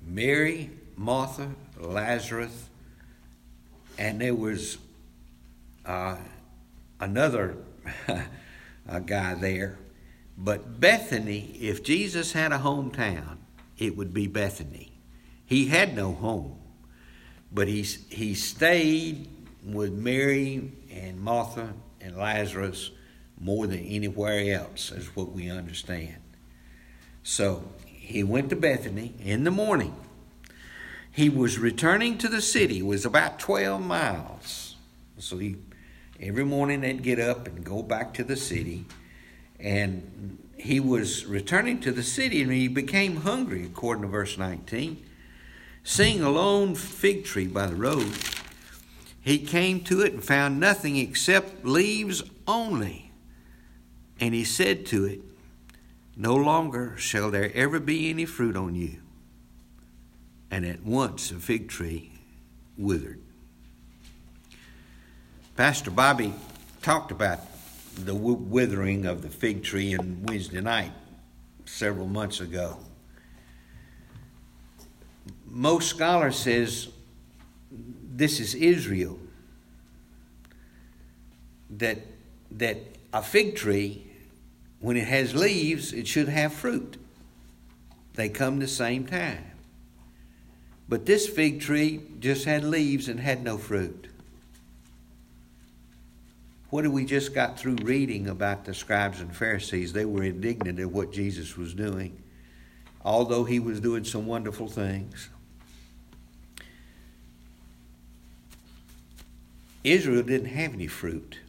Mary, 0.05 0.69
Martha, 0.95 1.51
Lazarus, 1.79 2.69
and 3.97 4.21
there 4.21 4.35
was 4.35 4.77
uh, 5.85 6.17
another 6.99 7.57
guy 9.05 9.33
there. 9.35 9.77
But 10.37 10.79
Bethany, 10.79 11.57
if 11.59 11.83
Jesus 11.83 12.31
had 12.31 12.51
a 12.51 12.59
hometown, 12.59 13.37
it 13.77 13.97
would 13.97 14.13
be 14.13 14.27
Bethany. 14.27 14.91
He 15.45 15.67
had 15.67 15.95
no 15.95 16.13
home, 16.13 16.59
but 17.51 17.67
he, 17.67 17.81
he 17.81 18.35
stayed 18.35 19.27
with 19.63 19.91
Mary 19.91 20.71
and 20.91 21.19
Martha 21.19 21.73
and 21.99 22.17
Lazarus 22.17 22.91
more 23.39 23.67
than 23.67 23.79
anywhere 23.79 24.53
else, 24.53 24.91
is 24.91 25.15
what 25.15 25.31
we 25.31 25.49
understand. 25.49 26.17
So 27.23 27.69
he 27.85 28.23
went 28.23 28.49
to 28.49 28.55
Bethany 28.55 29.13
in 29.23 29.43
the 29.43 29.51
morning. 29.51 29.95
He 31.11 31.29
was 31.29 31.57
returning 31.57 32.17
to 32.19 32.27
the 32.27 32.41
city, 32.41 32.79
it 32.79 32.85
was 32.85 33.05
about 33.05 33.39
12 33.39 33.81
miles. 33.81 34.75
So 35.17 35.37
he 35.37 35.57
every 36.21 36.43
morning 36.43 36.81
they'd 36.81 37.01
get 37.01 37.19
up 37.19 37.47
and 37.47 37.63
go 37.63 37.81
back 37.81 38.13
to 38.15 38.23
the 38.23 38.35
city. 38.35 38.85
And 39.59 40.37
he 40.57 40.79
was 40.79 41.25
returning 41.25 41.79
to 41.81 41.91
the 41.91 42.03
city 42.03 42.41
and 42.41 42.51
he 42.51 42.67
became 42.67 43.17
hungry, 43.17 43.63
according 43.63 44.03
to 44.03 44.09
verse 44.09 44.37
19. 44.37 45.03
Seeing 45.83 46.21
a 46.21 46.29
lone 46.29 46.75
fig 46.75 47.25
tree 47.25 47.47
by 47.47 47.67
the 47.67 47.75
road, 47.75 48.13
he 49.21 49.39
came 49.39 49.81
to 49.81 50.01
it 50.01 50.13
and 50.13 50.23
found 50.23 50.59
nothing 50.59 50.97
except 50.97 51.65
leaves 51.65 52.23
only. 52.47 53.08
And 54.19 54.33
he 54.33 54.43
said 54.43 54.85
to 54.87 55.05
it, 55.05 55.21
No 56.15 56.35
longer 56.35 56.95
shall 56.97 57.31
there 57.31 57.51
ever 57.53 57.79
be 57.79 58.09
any 58.09 58.25
fruit 58.25 58.55
on 58.55 58.75
you. 58.75 58.97
And 60.51 60.65
at 60.65 60.83
once 60.83 61.29
the 61.29 61.39
fig 61.39 61.69
tree 61.69 62.11
withered. 62.77 63.21
Pastor 65.55 65.91
Bobby 65.91 66.33
talked 66.81 67.11
about 67.11 67.39
the 67.95 68.15
withering 68.15 69.05
of 69.05 69.21
the 69.21 69.29
fig 69.29 69.63
tree 69.63 69.95
on 69.95 70.23
Wednesday 70.23 70.61
night 70.61 70.91
several 71.65 72.07
months 72.07 72.39
ago. 72.39 72.77
Most 75.45 75.89
scholars 75.89 76.37
says 76.37 76.89
this 77.71 78.39
is 78.39 78.55
Israel. 78.55 79.19
That 81.71 81.99
that 82.51 82.77
a 83.13 83.21
fig 83.21 83.55
tree, 83.55 84.08
when 84.79 84.97
it 84.97 85.07
has 85.07 85.35
leaves, 85.35 85.93
it 85.93 86.07
should 86.07 86.29
have 86.29 86.53
fruit. 86.53 86.97
They 88.13 88.29
come 88.29 88.59
the 88.59 88.67
same 88.67 89.05
time. 89.05 89.45
But 90.87 91.05
this 91.05 91.27
fig 91.27 91.61
tree 91.61 92.01
just 92.19 92.45
had 92.45 92.63
leaves 92.63 93.07
and 93.07 93.19
had 93.19 93.43
no 93.43 93.57
fruit. 93.57 94.07
What 96.69 96.83
did 96.83 96.91
we 96.91 97.05
just 97.05 97.33
got 97.33 97.59
through 97.59 97.77
reading 97.83 98.27
about 98.27 98.65
the 98.65 98.73
scribes 98.73 99.21
and 99.21 99.35
Pharisees? 99.35 99.91
They 99.93 100.05
were 100.05 100.23
indignant 100.23 100.79
at 100.79 100.91
what 100.91 101.11
Jesus 101.11 101.57
was 101.57 101.73
doing, 101.73 102.21
although 103.03 103.43
he 103.43 103.59
was 103.59 103.79
doing 103.79 104.03
some 104.03 104.27
wonderful 104.27 104.67
things. 104.67 105.29
Israel 109.83 110.23
didn't 110.23 110.49
have 110.49 110.73
any 110.73 110.87
fruit. 110.87 111.39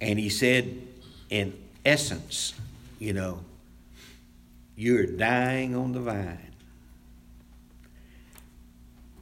And 0.00 0.18
he 0.18 0.28
said, 0.28 0.80
in 1.28 1.52
essence, 1.84 2.54
you 2.98 3.12
know, 3.12 3.40
you're 4.76 5.06
dying 5.06 5.76
on 5.76 5.92
the 5.92 6.00
vine. 6.00 6.54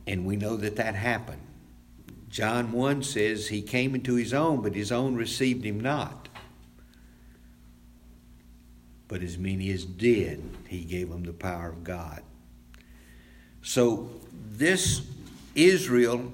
And 0.07 0.25
we 0.25 0.37
know 0.37 0.57
that 0.57 0.77
that 0.77 0.95
happened. 0.95 1.43
John 2.31 2.73
1 2.73 3.03
says 3.03 3.49
he 3.49 3.63
came 3.63 3.95
into 3.95 4.15
his 4.15 4.33
own, 4.33 4.63
but 4.63 4.75
his 4.75 4.93
own 4.93 5.17
received 5.17 5.65
him 5.65 5.81
not. 5.81 6.29
But 9.09 9.23
as 9.23 9.39
many 9.39 9.71
as 9.71 9.85
did, 9.85 10.43
he 10.69 10.85
gave 10.85 11.09
them 11.09 11.25
the 11.25 11.33
power 11.33 11.71
of 11.71 11.83
God. 11.83 12.23
So 13.63 14.11
this 14.51 15.03
Israel, 15.55 16.33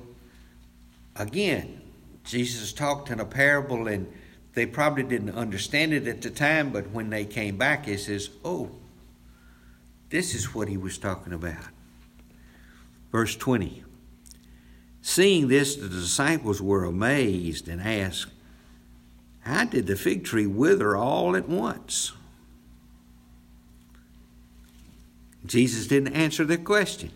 again, 1.17 1.81
Jesus 2.25 2.73
talked 2.73 3.11
in 3.11 3.21
a 3.21 3.25
parable 3.25 3.89
and 3.89 4.13
they 4.55 4.67
probably 4.67 5.03
didn't 5.03 5.31
understand 5.31 5.93
it 5.93 6.07
at 6.07 6.23
the 6.23 6.31
time, 6.31 6.71
but 6.71 6.91
when 6.91 7.11
they 7.11 7.25
came 7.25 7.57
back, 7.57 7.87
he 7.87 7.97
says, 7.97 8.31
Oh, 8.45 8.71
this 10.11 10.35
is 10.35 10.55
what 10.55 10.69
he 10.69 10.77
was 10.77 10.97
talking 10.97 11.33
about. 11.33 11.67
Verse 13.11 13.37
20 13.37 13.83
Seeing 15.03 15.49
this, 15.49 15.77
the 15.77 15.89
disciples 15.89 16.63
were 16.63 16.85
amazed 16.85 17.69
and 17.69 17.83
asked, 17.83 18.33
How 19.41 19.65
did 19.65 19.87
the 19.87 19.97
fig 19.97 20.25
tree 20.25 20.47
wither 20.47 20.97
all 20.97 21.37
at 21.37 21.49
once? 21.49 22.13
Jesus 25.45 25.87
didn't 25.87 26.15
answer 26.15 26.45
their 26.45 26.57
question. 26.57 27.11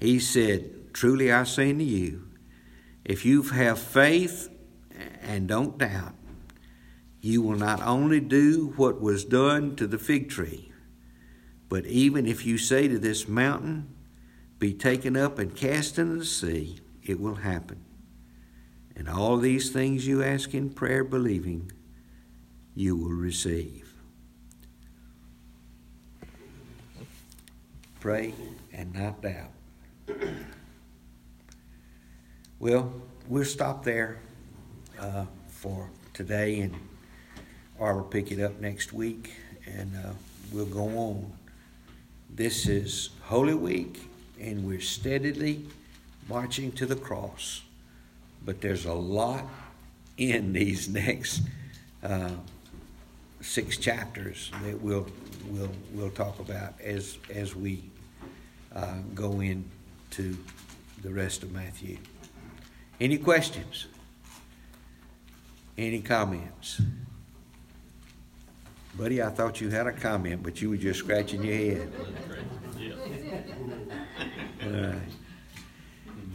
He 0.00 0.18
said, 0.18 0.92
Truly 0.92 1.30
I 1.30 1.44
say 1.44 1.70
unto 1.70 1.84
you, 1.84 2.26
if 3.04 3.24
you 3.24 3.42
have 3.42 3.78
faith 3.78 4.48
and 5.26 5.48
don't 5.48 5.76
doubt, 5.76 6.14
you 7.20 7.42
will 7.42 7.56
not 7.56 7.82
only 7.82 8.20
do 8.20 8.72
what 8.76 9.00
was 9.00 9.24
done 9.24 9.74
to 9.76 9.86
the 9.86 9.98
fig 9.98 10.30
tree, 10.30 10.70
but 11.68 11.84
even 11.86 12.26
if 12.26 12.46
you 12.46 12.56
say 12.56 12.86
to 12.86 12.98
this 12.98 13.26
mountain, 13.26 13.92
be 14.58 14.72
taken 14.72 15.16
up 15.16 15.38
and 15.38 15.54
cast 15.54 15.98
into 15.98 16.18
the 16.18 16.24
sea, 16.24 16.78
it 17.02 17.20
will 17.20 17.34
happen. 17.34 17.84
And 18.94 19.08
all 19.08 19.36
these 19.36 19.70
things 19.70 20.06
you 20.06 20.22
ask 20.22 20.54
in 20.54 20.70
prayer, 20.70 21.04
believing, 21.04 21.70
you 22.74 22.96
will 22.96 23.10
receive. 23.10 23.92
Pray 28.00 28.32
and 28.72 28.94
not 28.94 29.20
doubt. 29.20 29.50
Well, 32.58 32.92
we'll 33.28 33.44
stop 33.44 33.84
there 33.84 34.20
uh, 35.00 35.26
for 35.48 35.90
today, 36.12 36.60
and 36.60 36.74
or 37.78 37.94
we'll 37.94 38.04
pick 38.04 38.32
it 38.32 38.40
up 38.42 38.60
next 38.60 38.92
week, 38.92 39.32
and 39.66 39.94
uh, 39.96 40.10
we'll 40.52 40.66
go 40.66 40.86
on. 40.86 41.32
This 42.30 42.66
is 42.66 43.10
Holy 43.22 43.54
Week 43.54 44.00
and 44.40 44.66
we're 44.66 44.80
steadily 44.80 45.64
marching 46.28 46.72
to 46.72 46.86
the 46.86 46.96
cross. 46.96 47.62
But 48.44 48.60
there's 48.60 48.84
a 48.84 48.92
lot 48.92 49.44
in 50.18 50.52
these 50.52 50.88
next 50.88 51.42
uh, 52.02 52.30
six 53.40 53.76
chapters 53.76 54.50
that 54.62 54.80
we'll 54.80 55.06
we'll 55.48 55.72
we'll 55.92 56.10
talk 56.10 56.38
about 56.38 56.80
as 56.80 57.18
as 57.32 57.54
we 57.56 57.82
uh, 58.74 58.98
go 59.14 59.40
into 59.40 60.36
the 61.02 61.10
rest 61.10 61.42
of 61.42 61.52
Matthew. 61.52 61.98
Any 63.00 63.18
questions? 63.18 63.86
Any 65.78 66.00
comments? 66.00 66.80
Buddy, 68.96 69.22
I 69.22 69.28
thought 69.28 69.60
you 69.60 69.68
had 69.68 69.86
a 69.86 69.92
comment, 69.92 70.42
but 70.42 70.62
you 70.62 70.70
were 70.70 70.76
just 70.78 71.00
scratching 71.00 71.42
your 71.42 71.54
head. 71.54 71.92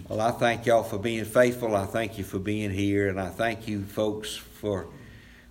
Well, 0.07 0.21
I 0.21 0.31
thank 0.31 0.65
y'all 0.65 0.83
for 0.83 0.99
being 0.99 1.25
faithful. 1.25 1.75
I 1.75 1.85
thank 1.85 2.17
you 2.17 2.23
for 2.23 2.37
being 2.37 2.69
here, 2.69 3.07
and 3.07 3.19
I 3.19 3.29
thank 3.29 3.67
you, 3.67 3.85
folks, 3.85 4.35
for 4.35 4.87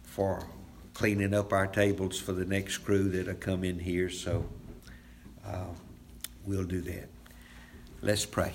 for 0.03 0.47
cleaning 0.93 1.33
up 1.33 1.53
our 1.53 1.67
tables 1.67 2.19
for 2.19 2.33
the 2.33 2.45
next 2.45 2.79
crew 2.79 3.09
that'll 3.09 3.35
come 3.35 3.65
in 3.65 3.79
here. 3.79 4.11
So 4.11 4.45
uh, 5.47 5.65
we'll 6.45 6.65
do 6.65 6.83
that. 6.83 7.09
Let's 8.03 8.27
pray. 8.27 8.53